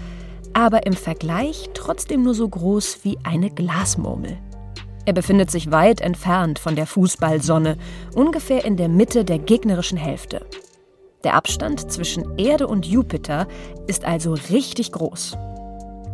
aber 0.53 0.85
im 0.85 0.93
Vergleich 0.93 1.69
trotzdem 1.73 2.23
nur 2.23 2.33
so 2.33 2.47
groß 2.47 2.99
wie 3.03 3.17
eine 3.23 3.49
Glasmurmel. 3.49 4.37
Er 5.05 5.13
befindet 5.13 5.51
sich 5.51 5.69
weit 5.71 6.01
entfernt 6.01 6.57
von 6.57 6.75
der 6.75 6.87
Fußballsonne, 6.87 7.77
ungefähr 8.15 8.65
in 8.65 8.75
der 8.75 8.89
Mitte 8.89 9.23
der 9.23 9.37
gegnerischen 9.37 9.97
Hälfte. 9.97 10.45
Der 11.23 11.35
Abstand 11.35 11.91
zwischen 11.91 12.37
Erde 12.37 12.67
und 12.67 12.85
Jupiter 12.85 13.47
ist 13.87 14.05
also 14.05 14.33
richtig 14.49 14.91
groß. 14.91 15.37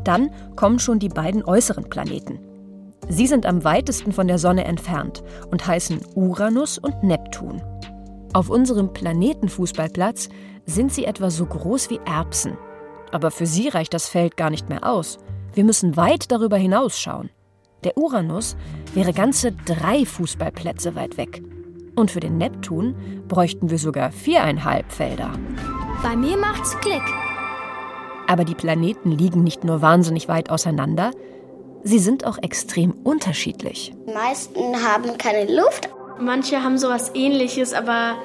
Dann 0.04 0.32
kommen 0.56 0.80
schon 0.80 1.00
die 1.00 1.10
beiden 1.10 1.44
äußeren 1.44 1.90
Planeten. 1.90 2.40
Sie 3.10 3.28
sind 3.28 3.46
am 3.46 3.64
weitesten 3.64 4.12
von 4.12 4.28
der 4.28 4.40
Sonne 4.40 4.64
entfernt 4.66 5.24
und 5.52 5.66
heißen 5.66 6.02
Uranus 6.16 6.78
und 6.78 7.04
Neptun. 7.04 7.62
Auf 8.34 8.50
unserem 8.50 8.94
Planetenfußballplatz 8.94 10.30
sind 10.66 10.94
sie 10.94 11.06
etwa 11.06 11.30
so 11.30 11.46
groß 11.46 11.90
wie 11.90 12.00
Erbsen. 12.06 12.58
Aber 13.12 13.32
für 13.32 13.46
sie 13.46 13.68
reicht 13.68 13.94
das 13.94 14.08
Feld 14.08 14.38
gar 14.38 14.50
nicht 14.50 14.70
mehr 14.70 14.86
aus. 14.86 15.20
Wir 15.54 15.64
müssen 15.64 15.98
weit 15.98 16.32
darüber 16.32 16.58
hinausschauen. 16.58 17.30
Der 17.84 17.98
Uranus 17.98 18.56
wäre 18.94 19.12
ganze 19.12 19.52
drei 19.52 20.06
Fußballplätze 20.06 20.96
weit 20.96 21.18
weg. 21.18 21.42
Und 21.96 22.12
für 22.12 22.20
den 22.20 22.38
Neptun 22.38 22.96
bräuchten 23.28 23.70
wir 23.70 23.78
sogar 23.78 24.12
viereinhalb 24.12 24.92
Felder. 24.92 25.32
Bei 26.04 26.16
mir 26.16 26.38
macht's 26.38 26.78
Klick. 26.80 27.04
Aber 28.28 28.46
die 28.46 28.56
Planeten 28.56 29.12
liegen 29.12 29.44
nicht 29.44 29.64
nur 29.64 29.82
wahnsinnig 29.82 30.30
weit 30.30 30.50
auseinander, 30.50 31.12
sie 31.84 32.00
sind 32.00 32.26
auch 32.26 32.38
extrem 32.42 32.92
unterschiedlich. 33.04 33.94
Die 34.08 34.14
meisten 34.14 34.76
haben 34.84 35.18
keine 35.18 35.54
Luft. 35.54 35.90
Manche 36.22 36.64
haben 36.64 36.78
sowas 36.78 37.12
ähnliches, 37.14 37.74
aber 37.74 38.16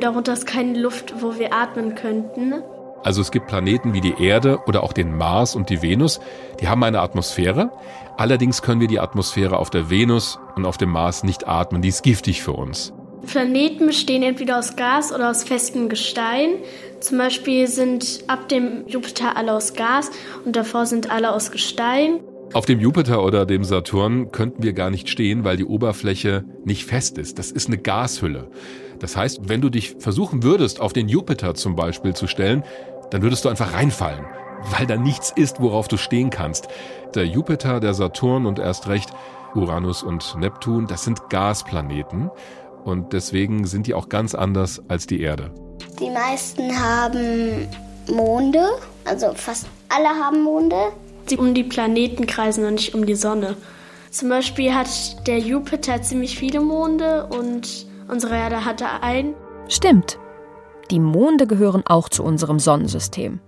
darunter 0.00 0.32
ist 0.34 0.46
keine 0.46 0.78
Luft, 0.78 1.14
wo 1.22 1.38
wir 1.38 1.52
atmen 1.52 1.94
könnten. 1.94 2.54
Also 3.02 3.20
es 3.20 3.30
gibt 3.30 3.46
Planeten 3.46 3.94
wie 3.94 4.00
die 4.00 4.20
Erde 4.20 4.58
oder 4.66 4.82
auch 4.82 4.92
den 4.92 5.16
Mars 5.16 5.54
und 5.54 5.70
die 5.70 5.80
Venus, 5.80 6.20
die 6.60 6.68
haben 6.68 6.82
eine 6.82 7.00
Atmosphäre. 7.00 7.70
Allerdings 8.16 8.62
können 8.62 8.80
wir 8.80 8.88
die 8.88 8.98
Atmosphäre 8.98 9.58
auf 9.58 9.70
der 9.70 9.90
Venus 9.90 10.38
und 10.56 10.66
auf 10.66 10.76
dem 10.76 10.90
Mars 10.90 11.22
nicht 11.22 11.46
atmen, 11.46 11.82
die 11.82 11.88
ist 11.88 12.02
giftig 12.02 12.42
für 12.42 12.52
uns. 12.52 12.92
Planeten 13.26 13.86
bestehen 13.86 14.22
entweder 14.22 14.58
aus 14.58 14.76
Gas 14.76 15.12
oder 15.12 15.30
aus 15.30 15.44
festem 15.44 15.88
Gestein. 15.88 16.54
Zum 17.00 17.18
Beispiel 17.18 17.66
sind 17.66 18.24
ab 18.28 18.48
dem 18.48 18.86
Jupiter 18.86 19.36
alle 19.36 19.52
aus 19.52 19.74
Gas 19.74 20.10
und 20.44 20.56
davor 20.56 20.86
sind 20.86 21.10
alle 21.10 21.32
aus 21.32 21.50
Gestein. 21.50 22.20
Auf 22.52 22.64
dem 22.64 22.80
Jupiter 22.80 23.22
oder 23.22 23.44
dem 23.44 23.64
Saturn 23.64 24.30
könnten 24.32 24.62
wir 24.62 24.72
gar 24.72 24.90
nicht 24.90 25.08
stehen, 25.08 25.44
weil 25.44 25.56
die 25.56 25.64
Oberfläche 25.64 26.44
nicht 26.64 26.86
fest 26.86 27.18
ist. 27.18 27.38
Das 27.38 27.50
ist 27.50 27.68
eine 27.68 27.78
Gashülle. 27.78 28.48
Das 28.98 29.16
heißt, 29.16 29.48
wenn 29.48 29.60
du 29.60 29.68
dich 29.68 29.96
versuchen 29.98 30.42
würdest, 30.42 30.80
auf 30.80 30.92
den 30.92 31.08
Jupiter 31.08 31.54
zum 31.54 31.76
Beispiel 31.76 32.14
zu 32.14 32.26
stellen, 32.26 32.62
dann 33.10 33.22
würdest 33.22 33.44
du 33.44 33.48
einfach 33.48 33.74
reinfallen, 33.74 34.24
weil 34.76 34.86
da 34.86 34.96
nichts 34.96 35.32
ist, 35.34 35.60
worauf 35.60 35.88
du 35.88 35.96
stehen 35.96 36.30
kannst. 36.30 36.68
Der 37.14 37.26
Jupiter, 37.26 37.80
der 37.80 37.94
Saturn 37.94 38.46
und 38.46 38.58
erst 38.58 38.88
recht 38.88 39.10
Uranus 39.54 40.02
und 40.02 40.36
Neptun, 40.38 40.86
das 40.86 41.04
sind 41.04 41.28
Gasplaneten 41.28 42.30
und 42.84 43.12
deswegen 43.12 43.66
sind 43.66 43.86
die 43.86 43.94
auch 43.94 44.08
ganz 44.08 44.34
anders 44.34 44.82
als 44.88 45.06
die 45.06 45.20
Erde. 45.20 45.50
Die 46.00 46.10
meisten 46.10 46.78
haben 46.78 47.68
Monde, 48.08 48.64
also 49.04 49.32
fast 49.34 49.66
alle 49.88 50.08
haben 50.08 50.42
Monde. 50.42 50.76
Die 51.30 51.36
um 51.36 51.54
die 51.54 51.64
Planeten 51.64 52.26
kreisen 52.26 52.64
und 52.64 52.74
nicht 52.74 52.94
um 52.94 53.06
die 53.06 53.14
Sonne. 53.14 53.56
Zum 54.10 54.28
Beispiel 54.28 54.74
hat 54.74 55.26
der 55.26 55.38
Jupiter 55.38 56.00
ziemlich 56.02 56.38
viele 56.38 56.60
Monde 56.60 57.26
und 57.26 57.86
unsere 58.08 58.36
Erde 58.36 58.64
hatte 58.64 59.02
einen. 59.02 59.34
Stimmt. 59.68 60.18
Die 60.90 61.00
Monde 61.00 61.46
gehören 61.46 61.82
auch 61.84 62.08
zu 62.08 62.22
unserem 62.22 62.58
Sonnensystem. 62.58 63.40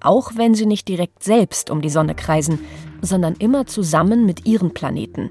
Auch 0.00 0.32
wenn 0.34 0.54
sie 0.54 0.66
nicht 0.66 0.88
direkt 0.88 1.22
selbst 1.22 1.70
um 1.70 1.80
die 1.80 1.88
Sonne 1.90 2.14
kreisen, 2.14 2.58
sondern 3.00 3.34
immer 3.34 3.66
zusammen 3.66 4.26
mit 4.26 4.46
ihren 4.46 4.74
Planeten. 4.74 5.30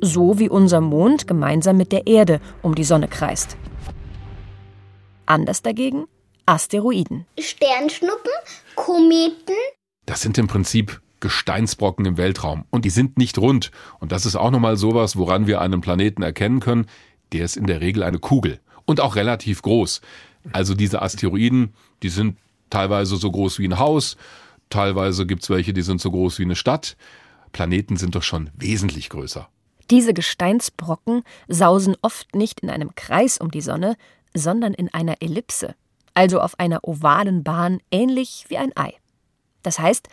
So 0.00 0.38
wie 0.38 0.48
unser 0.48 0.80
Mond 0.80 1.26
gemeinsam 1.26 1.76
mit 1.76 1.92
der 1.92 2.06
Erde 2.06 2.40
um 2.62 2.74
die 2.74 2.84
Sonne 2.84 3.08
kreist. 3.08 3.56
Anders 5.26 5.62
dagegen 5.62 6.06
Asteroiden. 6.46 7.26
Sternschnuppen, 7.38 8.32
Kometen. 8.74 9.54
Das 10.06 10.22
sind 10.22 10.38
im 10.38 10.48
Prinzip 10.48 11.00
Gesteinsbrocken 11.22 12.04
im 12.04 12.18
Weltraum 12.18 12.66
und 12.68 12.84
die 12.84 12.90
sind 12.90 13.16
nicht 13.16 13.38
rund. 13.38 13.70
Und 14.00 14.12
das 14.12 14.26
ist 14.26 14.36
auch 14.36 14.50
nochmal 14.50 14.76
sowas, 14.76 15.16
woran 15.16 15.46
wir 15.46 15.62
einen 15.62 15.80
Planeten 15.80 16.22
erkennen 16.22 16.60
können. 16.60 16.86
Der 17.32 17.46
ist 17.46 17.56
in 17.56 17.66
der 17.66 17.80
Regel 17.80 18.02
eine 18.02 18.18
Kugel 18.18 18.60
und 18.84 19.00
auch 19.00 19.16
relativ 19.16 19.62
groß. 19.62 20.02
Also 20.52 20.74
diese 20.74 21.00
Asteroiden, 21.00 21.72
die 22.02 22.10
sind 22.10 22.36
teilweise 22.68 23.16
so 23.16 23.30
groß 23.30 23.58
wie 23.60 23.68
ein 23.68 23.78
Haus, 23.78 24.16
teilweise 24.68 25.24
gibt's 25.24 25.48
welche, 25.48 25.72
die 25.72 25.82
sind 25.82 26.00
so 26.00 26.10
groß 26.10 26.38
wie 26.40 26.44
eine 26.44 26.56
Stadt. 26.56 26.96
Planeten 27.52 27.96
sind 27.96 28.14
doch 28.14 28.22
schon 28.22 28.50
wesentlich 28.56 29.08
größer. 29.08 29.48
Diese 29.90 30.14
Gesteinsbrocken 30.14 31.22
sausen 31.48 31.96
oft 32.02 32.34
nicht 32.34 32.60
in 32.60 32.70
einem 32.70 32.94
Kreis 32.94 33.38
um 33.38 33.50
die 33.50 33.60
Sonne, 33.60 33.96
sondern 34.34 34.74
in 34.74 34.92
einer 34.92 35.16
Ellipse, 35.20 35.74
also 36.14 36.40
auf 36.40 36.58
einer 36.58 36.80
ovalen 36.82 37.44
Bahn 37.44 37.80
ähnlich 37.90 38.46
wie 38.48 38.56
ein 38.56 38.72
Ei. 38.74 38.94
Das 39.62 39.78
heißt, 39.78 40.08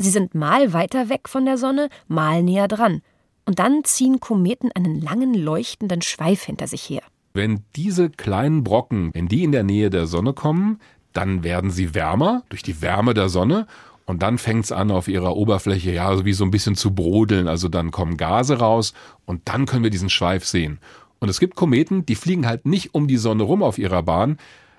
sie 0.00 0.10
sind 0.10 0.34
mal 0.34 0.72
weiter 0.72 1.08
weg 1.08 1.28
von 1.28 1.44
der 1.44 1.58
Sonne, 1.58 1.88
mal 2.08 2.42
näher 2.42 2.68
dran. 2.68 3.02
Und 3.46 3.58
dann 3.58 3.84
ziehen 3.84 4.20
Kometen 4.20 4.70
einen 4.72 5.00
langen 5.00 5.34
leuchtenden 5.34 6.02
Schweif 6.02 6.42
hinter 6.42 6.66
sich 6.66 6.88
her. 6.88 7.02
Wenn 7.32 7.64
diese 7.76 8.10
kleinen 8.10 8.64
Brocken, 8.64 9.10
wenn 9.14 9.28
die 9.28 9.44
in 9.44 9.52
der 9.52 9.62
Nähe 9.62 9.90
der 9.90 10.06
Sonne 10.06 10.32
kommen, 10.32 10.80
dann 11.12 11.42
werden 11.42 11.70
sie 11.70 11.94
wärmer 11.94 12.42
durch 12.48 12.62
die 12.62 12.82
Wärme 12.82 13.14
der 13.14 13.28
Sonne 13.28 13.66
und 14.06 14.22
dann 14.22 14.38
fängt 14.38 14.64
es 14.64 14.72
an, 14.72 14.90
auf 14.90 15.06
ihrer 15.06 15.36
Oberfläche 15.36 15.92
ja 15.92 16.24
wie 16.24 16.32
so 16.32 16.44
ein 16.44 16.50
bisschen 16.50 16.74
zu 16.74 16.92
brodeln. 16.92 17.46
Also 17.46 17.68
dann 17.68 17.92
kommen 17.92 18.16
Gase 18.16 18.58
raus 18.58 18.92
und 19.24 19.42
dann 19.44 19.66
können 19.66 19.84
wir 19.84 19.90
diesen 19.90 20.10
Schweif 20.10 20.44
sehen. 20.44 20.80
Und 21.20 21.28
es 21.28 21.38
gibt 21.38 21.54
Kometen, 21.54 22.06
die 22.06 22.16
fliegen 22.16 22.46
halt 22.46 22.66
nicht 22.66 22.94
um 22.94 23.06
die 23.06 23.18
Sonne 23.18 23.44
rum 23.44 23.62
auf 23.62 23.78
ihrer 23.78 24.02
Bahn, 24.02 24.38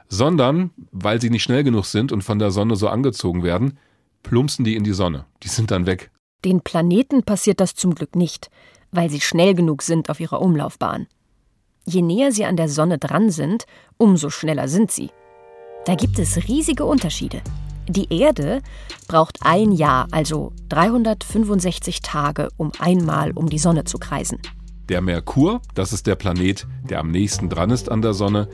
sondern 0.09 0.71
weil 0.91 1.21
sie 1.21 1.29
nicht 1.29 1.43
schnell 1.43 1.63
genug 1.63 1.85
sind 1.85 2.11
und 2.11 2.23
von 2.23 2.39
der 2.39 2.51
Sonne 2.51 2.75
so 2.75 2.89
angezogen 2.89 3.43
werden, 3.43 3.77
plumpsen 4.23 4.65
die 4.65 4.75
in 4.75 4.83
die 4.83 4.93
Sonne. 4.93 5.25
Die 5.43 5.47
sind 5.47 5.71
dann 5.71 5.85
weg. 5.85 6.11
Den 6.43 6.61
Planeten 6.61 7.23
passiert 7.23 7.59
das 7.59 7.75
zum 7.75 7.95
Glück 7.95 8.15
nicht, 8.15 8.49
weil 8.91 9.09
sie 9.09 9.21
schnell 9.21 9.53
genug 9.53 9.81
sind 9.81 10.09
auf 10.09 10.19
ihrer 10.19 10.41
Umlaufbahn. 10.41 11.07
Je 11.85 12.01
näher 12.01 12.31
sie 12.31 12.45
an 12.45 12.57
der 12.57 12.69
Sonne 12.69 12.97
dran 12.97 13.29
sind, 13.29 13.65
umso 13.97 14.29
schneller 14.29 14.67
sind 14.67 14.91
sie. 14.91 15.09
Da 15.85 15.95
gibt 15.95 16.19
es 16.19 16.47
riesige 16.47 16.85
Unterschiede. 16.85 17.41
Die 17.87 18.13
Erde 18.13 18.61
braucht 19.07 19.39
ein 19.41 19.71
Jahr, 19.71 20.07
also 20.11 20.53
365 20.69 22.01
Tage, 22.01 22.49
um 22.57 22.71
einmal 22.79 23.31
um 23.31 23.49
die 23.49 23.57
Sonne 23.57 23.83
zu 23.83 23.97
kreisen. 23.97 24.39
Der 24.89 25.01
Merkur, 25.01 25.61
das 25.73 25.91
ist 25.91 26.05
der 26.05 26.15
Planet, 26.15 26.67
der 26.83 26.99
am 26.99 27.09
nächsten 27.11 27.49
dran 27.49 27.71
ist 27.71 27.89
an 27.89 28.01
der 28.01 28.13
Sonne, 28.13 28.47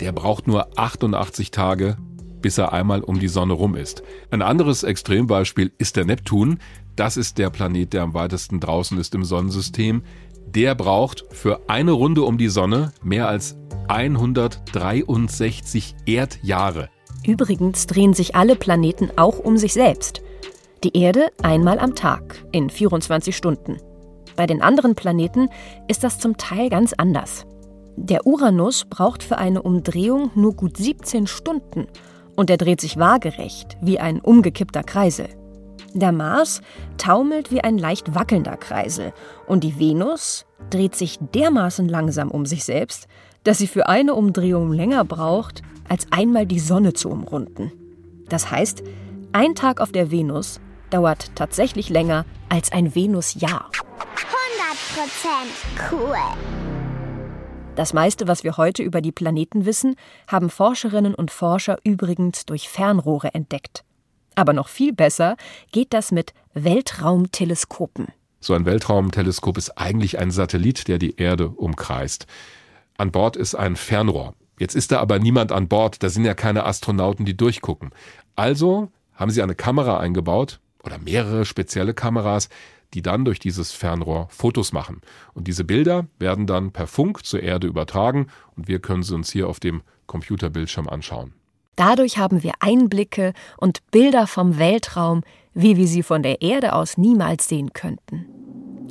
der 0.00 0.12
braucht 0.12 0.46
nur 0.46 0.78
88 0.78 1.50
Tage, 1.50 1.96
bis 2.44 2.58
er 2.58 2.74
einmal 2.74 3.00
um 3.00 3.18
die 3.18 3.28
Sonne 3.28 3.54
rum 3.54 3.74
ist. 3.74 4.02
Ein 4.30 4.42
anderes 4.42 4.82
Extrembeispiel 4.82 5.72
ist 5.78 5.96
der 5.96 6.04
Neptun. 6.04 6.58
Das 6.94 7.16
ist 7.16 7.38
der 7.38 7.48
Planet, 7.48 7.94
der 7.94 8.02
am 8.02 8.12
weitesten 8.12 8.60
draußen 8.60 8.98
ist 8.98 9.14
im 9.14 9.24
Sonnensystem. 9.24 10.02
Der 10.54 10.74
braucht 10.74 11.24
für 11.30 11.70
eine 11.70 11.92
Runde 11.92 12.20
um 12.20 12.36
die 12.36 12.48
Sonne 12.48 12.92
mehr 13.02 13.28
als 13.28 13.56
163 13.88 15.94
Erdjahre. 16.04 16.90
Übrigens 17.26 17.86
drehen 17.86 18.12
sich 18.12 18.36
alle 18.36 18.56
Planeten 18.56 19.10
auch 19.16 19.38
um 19.38 19.56
sich 19.56 19.72
selbst. 19.72 20.20
Die 20.84 20.98
Erde 20.98 21.28
einmal 21.42 21.78
am 21.78 21.94
Tag 21.94 22.44
in 22.52 22.68
24 22.68 23.34
Stunden. 23.34 23.78
Bei 24.36 24.46
den 24.46 24.60
anderen 24.60 24.94
Planeten 24.94 25.48
ist 25.88 26.04
das 26.04 26.18
zum 26.18 26.36
Teil 26.36 26.68
ganz 26.68 26.92
anders. 26.92 27.46
Der 27.96 28.26
Uranus 28.26 28.84
braucht 28.84 29.22
für 29.22 29.38
eine 29.38 29.62
Umdrehung 29.62 30.30
nur 30.34 30.54
gut 30.54 30.76
17 30.76 31.26
Stunden 31.26 31.86
und 32.36 32.50
er 32.50 32.56
dreht 32.56 32.80
sich 32.80 32.98
waagerecht 32.98 33.76
wie 33.80 34.00
ein 34.00 34.20
umgekippter 34.20 34.82
Kreisel. 34.82 35.28
Der 35.92 36.12
Mars 36.12 36.60
taumelt 36.98 37.52
wie 37.52 37.60
ein 37.60 37.78
leicht 37.78 38.14
wackelnder 38.14 38.56
Kreisel 38.56 39.12
und 39.46 39.62
die 39.62 39.78
Venus 39.78 40.44
dreht 40.70 40.96
sich 40.96 41.18
dermaßen 41.20 41.88
langsam 41.88 42.30
um 42.30 42.46
sich 42.46 42.64
selbst, 42.64 43.06
dass 43.44 43.58
sie 43.58 43.68
für 43.68 43.88
eine 43.88 44.14
Umdrehung 44.14 44.72
länger 44.72 45.04
braucht, 45.04 45.62
als 45.88 46.06
einmal 46.10 46.46
die 46.46 46.58
Sonne 46.58 46.94
zu 46.94 47.10
umrunden. 47.10 47.70
Das 48.28 48.50
heißt, 48.50 48.82
ein 49.32 49.54
Tag 49.54 49.80
auf 49.80 49.92
der 49.92 50.10
Venus 50.10 50.60
dauert 50.90 51.36
tatsächlich 51.36 51.90
länger 51.90 52.24
als 52.48 52.72
ein 52.72 52.94
Venusjahr. 52.94 53.70
100% 54.96 55.92
cool. 55.92 56.16
Das 57.76 57.92
meiste, 57.92 58.28
was 58.28 58.44
wir 58.44 58.56
heute 58.56 58.84
über 58.84 59.00
die 59.00 59.10
Planeten 59.10 59.66
wissen, 59.66 59.96
haben 60.28 60.48
Forscherinnen 60.48 61.14
und 61.14 61.32
Forscher 61.32 61.78
übrigens 61.82 62.46
durch 62.46 62.68
Fernrohre 62.68 63.34
entdeckt. 63.34 63.84
Aber 64.36 64.52
noch 64.52 64.68
viel 64.68 64.92
besser 64.92 65.36
geht 65.72 65.92
das 65.92 66.12
mit 66.12 66.34
Weltraumteleskopen. 66.54 68.08
So 68.38 68.54
ein 68.54 68.64
Weltraumteleskop 68.64 69.58
ist 69.58 69.70
eigentlich 69.70 70.18
ein 70.20 70.30
Satellit, 70.30 70.86
der 70.86 70.98
die 70.98 71.16
Erde 71.16 71.48
umkreist. 71.48 72.26
An 72.96 73.10
Bord 73.10 73.36
ist 73.36 73.56
ein 73.56 73.74
Fernrohr. 73.74 74.34
Jetzt 74.60 74.76
ist 74.76 74.92
da 74.92 75.00
aber 75.00 75.18
niemand 75.18 75.50
an 75.50 75.66
Bord, 75.66 76.02
da 76.04 76.08
sind 76.08 76.24
ja 76.24 76.34
keine 76.34 76.66
Astronauten, 76.66 77.24
die 77.24 77.36
durchgucken. 77.36 77.90
Also 78.36 78.88
haben 79.14 79.32
sie 79.32 79.42
eine 79.42 79.56
Kamera 79.56 79.98
eingebaut 79.98 80.60
oder 80.84 80.98
mehrere 80.98 81.44
spezielle 81.44 81.94
Kameras, 81.94 82.48
die 82.94 83.02
dann 83.02 83.24
durch 83.24 83.38
dieses 83.38 83.72
Fernrohr 83.72 84.28
Fotos 84.30 84.72
machen. 84.72 85.00
Und 85.34 85.48
diese 85.48 85.64
Bilder 85.64 86.06
werden 86.18 86.46
dann 86.46 86.70
per 86.70 86.86
Funk 86.86 87.26
zur 87.26 87.42
Erde 87.42 87.66
übertragen 87.66 88.28
und 88.56 88.68
wir 88.68 88.78
können 88.78 89.02
sie 89.02 89.14
uns 89.14 89.30
hier 89.30 89.48
auf 89.48 89.60
dem 89.60 89.82
Computerbildschirm 90.06 90.88
anschauen. 90.88 91.32
Dadurch 91.76 92.18
haben 92.18 92.42
wir 92.44 92.52
Einblicke 92.60 93.32
und 93.56 93.80
Bilder 93.90 94.28
vom 94.28 94.58
Weltraum, 94.58 95.22
wie 95.54 95.76
wir 95.76 95.88
sie 95.88 96.04
von 96.04 96.22
der 96.22 96.40
Erde 96.40 96.72
aus 96.72 96.96
niemals 96.96 97.48
sehen 97.48 97.72
könnten. 97.72 98.26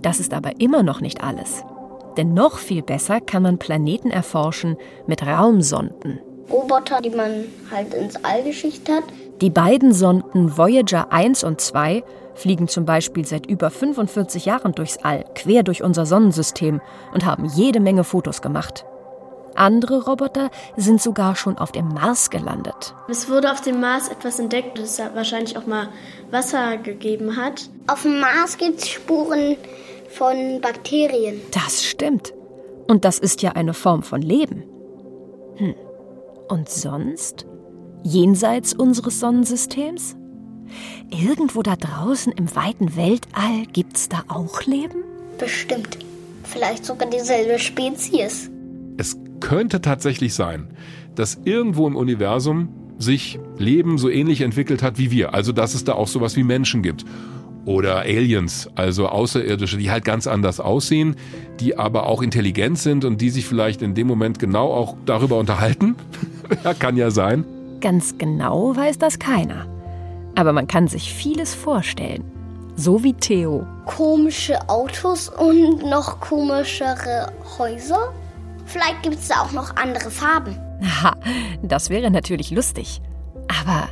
Das 0.01 0.19
ist 0.19 0.33
aber 0.33 0.59
immer 0.59 0.83
noch 0.83 0.99
nicht 0.99 1.23
alles. 1.23 1.63
Denn 2.17 2.33
noch 2.33 2.57
viel 2.57 2.83
besser 2.83 3.21
kann 3.21 3.43
man 3.43 3.57
Planeten 3.57 4.11
erforschen 4.11 4.75
mit 5.07 5.25
Raumsonden. 5.25 6.19
Roboter, 6.51 7.01
die 7.01 7.09
man 7.09 7.45
halt 7.71 7.93
ins 7.93 8.17
All 8.23 8.43
geschickt 8.43 8.89
hat. 8.89 9.03
Die 9.41 9.49
beiden 9.49 9.93
Sonden 9.93 10.57
Voyager 10.57 11.11
1 11.11 11.43
und 11.45 11.61
2 11.61 12.03
fliegen 12.35 12.67
zum 12.67 12.85
Beispiel 12.85 13.25
seit 13.25 13.45
über 13.45 13.69
45 13.69 14.45
Jahren 14.45 14.73
durchs 14.73 14.97
All, 14.97 15.25
quer 15.35 15.63
durch 15.63 15.83
unser 15.83 16.05
Sonnensystem 16.05 16.81
und 17.13 17.25
haben 17.25 17.45
jede 17.45 17.79
Menge 17.79 18.03
Fotos 18.03 18.41
gemacht. 18.41 18.85
Andere 19.55 20.03
Roboter 20.03 20.49
sind 20.77 21.01
sogar 21.01 21.35
schon 21.35 21.57
auf 21.57 21.71
dem 21.71 21.89
Mars 21.89 22.29
gelandet. 22.29 22.95
Es 23.07 23.29
wurde 23.29 23.51
auf 23.51 23.61
dem 23.61 23.79
Mars 23.79 24.09
etwas 24.09 24.39
entdeckt, 24.39 24.79
das 24.79 24.99
wahrscheinlich 25.13 25.57
auch 25.57 25.67
mal 25.67 25.89
Wasser 26.31 26.77
gegeben 26.77 27.37
hat. 27.37 27.69
Auf 27.87 28.01
dem 28.01 28.19
Mars 28.19 28.57
gibt 28.57 28.79
es 28.79 28.89
Spuren 28.89 29.57
von 30.09 30.59
Bakterien. 30.61 31.41
Das 31.51 31.83
stimmt. 31.83 32.33
Und 32.87 33.05
das 33.05 33.19
ist 33.19 33.41
ja 33.41 33.51
eine 33.51 33.73
Form 33.73 34.03
von 34.03 34.21
Leben. 34.21 34.63
Hm. 35.55 35.75
Und 36.49 36.69
sonst? 36.69 37.45
Jenseits 38.03 38.73
unseres 38.73 39.19
Sonnensystems? 39.19 40.17
Irgendwo 41.09 41.61
da 41.61 41.75
draußen 41.75 42.33
im 42.33 42.55
weiten 42.55 42.95
Weltall 42.95 43.65
gibt's 43.71 44.09
da 44.09 44.23
auch 44.27 44.63
Leben? 44.63 45.03
Bestimmt. 45.37 45.99
Vielleicht 46.43 46.85
sogar 46.85 47.09
dieselbe 47.09 47.59
Spezies. 47.59 48.49
Es 48.97 49.17
könnte 49.39 49.81
tatsächlich 49.81 50.33
sein, 50.33 50.67
dass 51.15 51.39
irgendwo 51.45 51.87
im 51.87 51.95
Universum 51.95 52.69
sich 52.97 53.39
Leben 53.57 53.97
so 53.97 54.09
ähnlich 54.09 54.41
entwickelt 54.41 54.81
hat 54.81 54.97
wie 54.97 55.11
wir. 55.11 55.33
Also 55.33 55.51
dass 55.51 55.73
es 55.73 55.83
da 55.83 55.93
auch 55.93 56.07
sowas 56.07 56.35
wie 56.35 56.43
Menschen 56.43 56.81
gibt. 56.81 57.05
Oder 57.65 57.99
Aliens, 57.99 58.69
also 58.75 59.07
Außerirdische, 59.07 59.77
die 59.77 59.89
halt 59.89 60.03
ganz 60.03 60.27
anders 60.27 60.59
aussehen, 60.59 61.15
die 61.61 61.77
aber 61.77 62.07
auch 62.07 62.21
intelligent 62.21 62.77
sind 62.77 63.05
und 63.05 63.21
die 63.21 63.29
sich 63.29 63.45
vielleicht 63.45 63.81
in 63.81 63.95
dem 63.95 64.07
Moment 64.07 64.37
genau 64.37 64.73
auch 64.73 64.97
darüber 65.05 65.37
unterhalten. 65.39 65.95
ja, 66.63 66.73
kann 66.73 66.97
ja 66.97 67.09
sein. 67.09 67.45
Ganz 67.79 68.17
genau 68.17 68.75
weiß 68.75 68.97
das 68.97 69.17
keiner. 69.17 69.72
Aber 70.35 70.53
man 70.53 70.67
kann 70.67 70.87
sich 70.87 71.13
vieles 71.13 71.53
vorstellen. 71.53 72.23
So 72.75 73.03
wie 73.03 73.13
Theo. 73.13 73.67
Komische 73.85 74.67
Autos 74.67 75.29
und 75.29 75.83
noch 75.85 76.19
komischere 76.19 77.31
Häuser? 77.57 78.13
Vielleicht 78.65 79.03
gibt 79.03 79.15
es 79.15 79.27
da 79.27 79.41
auch 79.41 79.51
noch 79.51 79.75
andere 79.75 80.09
Farben. 80.09 80.57
Ha, 81.01 81.15
das 81.61 81.89
wäre 81.89 82.09
natürlich 82.09 82.49
lustig. 82.49 83.01
Aber 83.47 83.89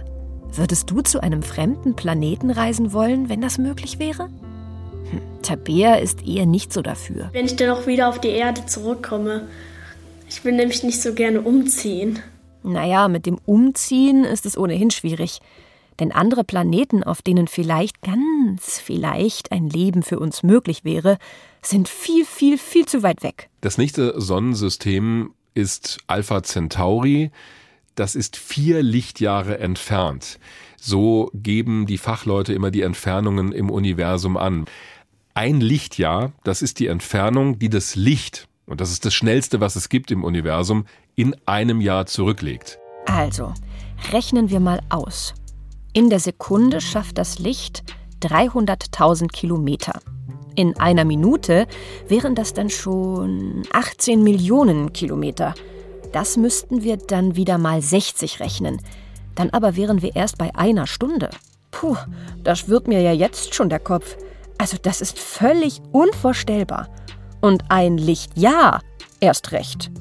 würdest 0.54 0.90
du 0.90 1.02
zu 1.02 1.22
einem 1.22 1.44
fremden 1.44 1.96
Planeten 1.96 2.50
reisen 2.50 2.92
wollen, 2.92 3.30
wenn 3.30 3.42
das 3.42 3.58
möglich 3.58 4.00
wäre? 4.00 4.24
Hm, 5.12 5.22
Tabea 5.44 5.96
ist 5.96 6.26
eher 6.26 6.48
nicht 6.48 6.74
so 6.74 6.82
dafür. 6.82 7.30
Wenn 7.34 7.46
ich 7.46 7.56
dann 7.56 7.70
auch 7.70 7.86
wieder 7.86 8.10
auf 8.10 8.20
die 8.20 8.30
Erde 8.30 8.66
zurückkomme. 8.66 9.48
Ich 10.28 10.44
will 10.44 10.54
nämlich 10.54 10.82
nicht 10.82 11.02
so 11.02 11.14
gerne 11.14 11.42
umziehen. 11.42 12.20
Naja, 12.64 13.08
mit 13.10 13.26
dem 13.26 13.38
Umziehen 13.46 14.24
ist 14.24 14.46
es 14.46 14.58
ohnehin 14.58 14.90
schwierig. 14.90 15.40
Denn 16.00 16.12
andere 16.12 16.44
Planeten, 16.44 17.04
auf 17.04 17.22
denen 17.22 17.48
vielleicht, 17.48 18.02
ganz 18.02 18.80
vielleicht 18.80 19.52
ein 19.52 19.70
Leben 19.70 20.04
für 20.04 20.20
uns 20.20 20.44
möglich 20.44 20.84
wäre, 20.84 21.18
sind 21.62 21.88
viel, 21.90 22.26
viel, 22.26 22.58
viel 22.58 22.86
zu 22.86 23.04
weit 23.04 23.24
weg. 23.24 23.50
Das 23.62 23.78
nächste 23.78 24.20
Sonnensystem 24.20 25.34
ist 25.54 26.00
Alpha 26.08 26.44
Centauri. 26.44 27.32
Das 27.96 28.16
ist 28.16 28.38
vier 28.38 28.82
Lichtjahre 28.82 29.60
entfernt. 29.60 30.40
So 30.78 31.30
geben 31.34 31.86
die 31.86 31.98
Fachleute 31.98 32.54
immer 32.54 32.72
die 32.72 32.82
Entfernungen 32.82 33.52
im 33.52 33.70
Universum 33.70 34.38
an. 34.38 34.66
Ein 35.34 35.62
Lichtjahr, 35.62 36.34
das 36.44 36.62
ist 36.62 36.80
die 36.80 36.88
Entfernung, 36.88 37.60
die 37.60 37.70
das 37.70 37.96
Licht, 37.96 38.48
und 38.66 38.82
das 38.82 38.92
ist 38.92 39.06
das 39.06 39.14
Schnellste, 39.14 39.60
was 39.60 39.76
es 39.76 39.90
gibt 39.90 40.12
im 40.12 40.24
Universum, 40.24 40.86
in 41.16 41.36
einem 41.46 41.82
Jahr 41.82 42.06
zurücklegt. 42.06 42.80
Also, 43.06 43.54
rechnen 44.12 44.50
wir 44.50 44.60
mal 44.60 44.82
aus. 44.90 45.34
In 45.94 46.10
der 46.10 46.20
Sekunde 46.20 46.80
schafft 46.80 47.18
das 47.18 47.40
Licht 47.40 47.84
300.000 48.22 49.28
Kilometer. 49.28 50.00
In 50.56 50.80
einer 50.80 51.04
Minute 51.04 51.68
wären 52.08 52.34
das 52.34 52.54
dann 52.54 52.70
schon 52.70 53.64
18 53.74 54.24
Millionen 54.24 54.94
Kilometer. 54.94 55.54
Das 56.14 56.38
müssten 56.38 56.84
wir 56.84 56.96
dann 56.96 57.36
wieder 57.36 57.58
mal 57.58 57.82
60 57.82 58.40
rechnen. 58.40 58.82
Dann 59.36 59.50
aber 59.50 59.76
wären 59.76 60.02
wir 60.02 60.16
erst 60.16 60.38
bei 60.38 60.56
einer 60.56 60.88
Stunde. 60.88 61.30
Puh, 61.72 61.98
das 62.42 62.60
schwirrt 62.60 62.88
mir 62.88 63.02
ja 63.02 63.12
jetzt 63.12 63.54
schon 63.54 63.70
der 63.70 63.80
Kopf. 63.80 64.16
Also 64.58 64.78
das 64.82 65.02
ist 65.02 65.20
völlig 65.20 65.82
unvorstellbar. 65.92 66.88
Und 67.42 67.66
ein 67.68 67.98
Lichtjahr 67.98 68.82
erst 69.20 69.52
recht. 69.52 69.92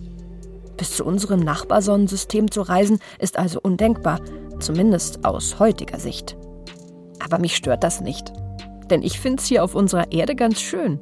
Bis 0.77 0.95
zu 0.95 1.05
unserem 1.05 1.41
Nachbarsonnensystem 1.41 2.51
zu 2.51 2.63
reisen, 2.63 3.01
ist 3.19 3.39
also 3.39 3.61
undenkbar 3.61 4.21
zumindest 4.61 5.25
aus 5.25 5.59
heutiger 5.59 5.99
Sicht. 5.99 6.37
Aber 7.23 7.39
mich 7.39 7.57
stört 7.57 7.85
das 7.85 8.01
nicht, 8.01 8.33
denn 8.91 9.03
ich 9.03 9.21
finde 9.21 9.41
es 9.41 9.47
hier 9.47 9.65
auf 9.65 9.75
unserer 9.75 10.13
Erde 10.13 10.35
ganz 10.35 10.61
schön. 10.61 10.99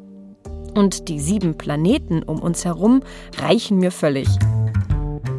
Und 0.75 1.09
die 1.09 1.18
sieben 1.18 1.57
Planeten 1.57 2.23
um 2.23 2.40
uns 2.40 2.64
herum 2.64 3.03
reichen 3.38 3.79
mir 3.79 3.90
völlig. 3.90 4.29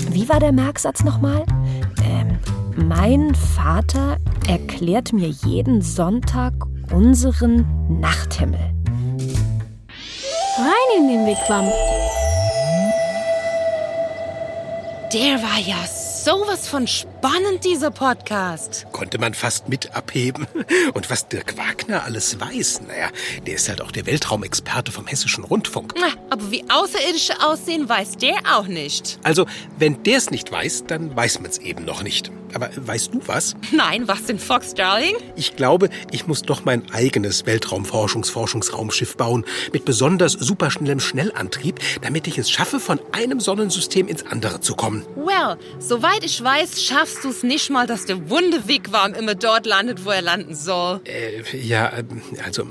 Wie 0.09 0.27
war 0.27 0.39
der 0.39 0.51
Merksatz 0.51 1.03
nochmal? 1.03 1.45
Ähm, 2.03 2.39
mein 2.75 3.35
Vater 3.35 4.17
erklärt 4.47 5.13
mir 5.13 5.29
jeden 5.29 5.81
Sonntag 5.81 6.53
unseren 6.91 7.67
Nachthimmel. 7.99 8.59
Rein 10.57 10.97
in 10.97 11.07
den 11.07 11.25
Wigwam. 11.25 11.65
Der 15.13 15.41
war 15.41 15.59
ja 15.65 15.77
sowas 15.87 16.67
von 16.67 16.85
spannend, 16.87 17.18
dieser 17.79 17.91
Podcast. 17.91 18.87
Konnte 18.91 19.19
man 19.19 19.33
fast 19.33 19.69
mit 19.69 19.95
abheben. 19.95 20.47
Und 20.93 21.09
was 21.09 21.27
Dirk 21.27 21.57
Wagner 21.57 22.03
alles 22.03 22.39
weiß, 22.39 22.81
naja, 22.87 23.09
der 23.45 23.55
ist 23.55 23.69
halt 23.69 23.81
auch 23.81 23.91
der 23.91 24.05
Weltraumexperte 24.05 24.91
vom 24.91 25.07
Hessischen 25.07 25.43
Rundfunk. 25.43 25.93
Na, 25.99 26.07
aber 26.29 26.51
wie 26.51 26.63
Außerirdische 26.69 27.41
aussehen, 27.41 27.87
weiß 27.87 28.17
der 28.17 28.35
auch 28.53 28.67
nicht. 28.67 29.19
Also, 29.23 29.45
wenn 29.77 30.03
der 30.03 30.17
es 30.17 30.29
nicht 30.29 30.51
weiß, 30.51 30.85
dann 30.87 31.15
weiß 31.15 31.39
man 31.39 31.51
es 31.51 31.57
eben 31.59 31.85
noch 31.85 32.03
nicht. 32.03 32.31
Aber 32.53 32.69
weißt 32.75 33.13
du 33.13 33.21
was? 33.27 33.55
Nein, 33.71 34.07
was 34.07 34.25
denn, 34.25 34.39
Fox 34.39 34.73
Darling? 34.73 35.15
Ich 35.35 35.55
glaube, 35.55 35.89
ich 36.11 36.27
muss 36.27 36.41
doch 36.41 36.65
mein 36.65 36.89
eigenes 36.91 37.45
Weltraumforschungs-Forschungsraumschiff 37.45 39.17
bauen. 39.17 39.45
Mit 39.71 39.85
besonders 39.85 40.33
superschnellem 40.33 40.99
Schnellantrieb, 40.99 41.79
damit 42.01 42.27
ich 42.27 42.37
es 42.37 42.49
schaffe, 42.49 42.79
von 42.79 42.99
einem 43.11 43.39
Sonnensystem 43.39 44.07
ins 44.07 44.25
andere 44.25 44.61
zu 44.61 44.75
kommen. 44.75 45.05
Well, 45.15 45.57
soweit 45.79 46.23
ich 46.23 46.43
weiß, 46.43 46.83
schaffst 47.09 47.23
du 47.23 47.29
es 47.29 47.43
nicht 47.43 47.69
mal, 47.69 47.87
dass 47.87 48.05
der 48.05 48.29
Wundewigwam 48.29 49.13
immer 49.13 49.35
dort 49.35 49.65
landet, 49.65 50.05
wo 50.05 50.11
er 50.11 50.21
landen 50.21 50.55
soll. 50.55 51.01
Äh, 51.05 51.57
ja, 51.57 51.91
also, 52.43 52.67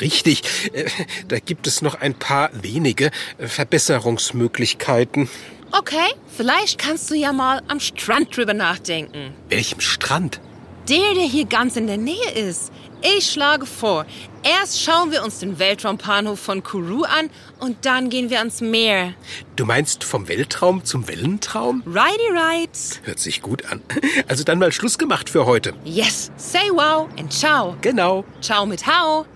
richtig. 0.00 0.42
Äh, 0.72 0.84
da 1.28 1.38
gibt 1.38 1.66
es 1.66 1.80
noch 1.82 1.94
ein 1.94 2.14
paar 2.14 2.50
wenige 2.52 3.10
Verbesserungsmöglichkeiten. 3.38 5.28
Okay, 5.72 6.14
vielleicht 6.36 6.78
kannst 6.78 7.10
du 7.10 7.14
ja 7.14 7.32
mal 7.32 7.62
am 7.68 7.80
Strand 7.80 8.36
drüber 8.36 8.54
nachdenken. 8.54 9.32
Welchem 9.48 9.80
Strand? 9.80 10.40
Der, 10.88 11.14
der 11.14 11.24
hier 11.24 11.46
ganz 11.46 11.76
in 11.76 11.86
der 11.86 11.96
Nähe 11.96 12.30
ist. 12.34 12.70
Ich 13.02 13.30
schlage 13.30 13.66
vor, 13.66 14.06
erst 14.42 14.80
schauen 14.82 15.10
wir 15.10 15.22
uns 15.24 15.40
den 15.40 15.58
Weltraumbahnhof 15.58 16.38
von 16.40 16.62
Kourou 16.62 17.02
an 17.04 17.28
und 17.58 17.84
dann 17.84 18.08
gehen 18.08 18.30
wir 18.30 18.38
ans 18.38 18.60
Meer. 18.60 19.14
Du 19.56 19.64
meinst 19.64 20.02
vom 20.04 20.28
Weltraum 20.28 20.84
zum 20.84 21.06
Wellentraum? 21.08 21.82
Righty 21.86 22.30
right. 22.32 22.70
Hört 23.04 23.18
sich 23.18 23.42
gut 23.42 23.64
an. 23.70 23.82
Also 24.28 24.44
dann 24.44 24.58
mal 24.58 24.72
Schluss 24.72 24.98
gemacht 24.98 25.28
für 25.30 25.44
heute. 25.46 25.72
Yes, 25.84 26.30
say 26.36 26.70
wow 26.70 27.08
and 27.18 27.32
ciao. 27.32 27.76
Genau. 27.82 28.24
Ciao 28.40 28.64
mit 28.66 28.86
Hau. 28.86 29.26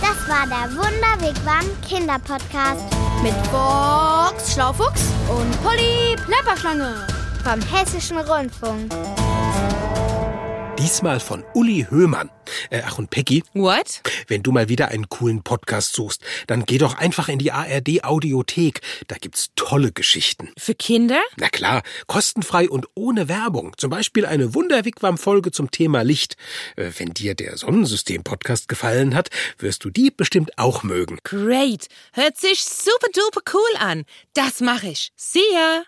Das 0.00 0.28
war 0.28 0.46
der 0.46 0.76
Wunderwegwam 0.76 1.64
Kinderpodcast 1.88 2.82
Mit 3.22 3.34
Box 3.50 4.52
Schlaufuchs 4.54 5.02
und 5.28 5.62
Polly 5.62 6.16
Plapperschlange. 6.26 7.06
vom 7.42 7.60
Hessischen 7.72 8.18
Rundfunk. 8.18 8.92
Diesmal 10.78 11.20
von 11.20 11.42
Uli 11.54 11.86
Höhmann. 11.88 12.30
Äh, 12.70 12.82
ach 12.84 12.98
und 12.98 13.10
Peggy, 13.10 13.42
What? 13.54 14.02
wenn 14.28 14.42
du 14.42 14.52
mal 14.52 14.68
wieder 14.68 14.88
einen 14.88 15.08
coolen 15.08 15.42
Podcast 15.42 15.94
suchst, 15.94 16.22
dann 16.46 16.64
geh 16.66 16.78
doch 16.78 16.94
einfach 16.96 17.28
in 17.28 17.38
die 17.38 17.50
ARD 17.50 18.04
Audiothek. 18.04 18.82
Da 19.08 19.16
gibt's 19.16 19.50
tolle 19.56 19.90
Geschichten. 19.90 20.52
Für 20.58 20.74
Kinder? 20.74 21.20
Na 21.36 21.48
klar, 21.48 21.82
kostenfrei 22.06 22.68
und 22.68 22.86
ohne 22.94 23.28
Werbung. 23.28 23.72
Zum 23.78 23.90
Beispiel 23.90 24.26
eine 24.26 24.54
Wunderwigwam-Folge 24.54 25.50
zum 25.50 25.70
Thema 25.70 26.02
Licht. 26.02 26.36
Äh, 26.76 26.90
wenn 26.98 27.14
dir 27.14 27.34
der 27.34 27.56
Sonnensystem-Podcast 27.56 28.68
gefallen 28.68 29.14
hat, 29.14 29.30
wirst 29.58 29.82
du 29.84 29.90
die 29.90 30.10
bestimmt 30.10 30.58
auch 30.58 30.82
mögen. 30.82 31.18
Great. 31.24 31.86
Hört 32.12 32.36
sich 32.36 32.62
super 32.64 33.08
duper 33.14 33.40
cool 33.54 33.76
an. 33.80 34.04
Das 34.34 34.60
mache 34.60 34.88
ich. 34.88 35.10
See 35.16 35.40
ya. 35.54 35.82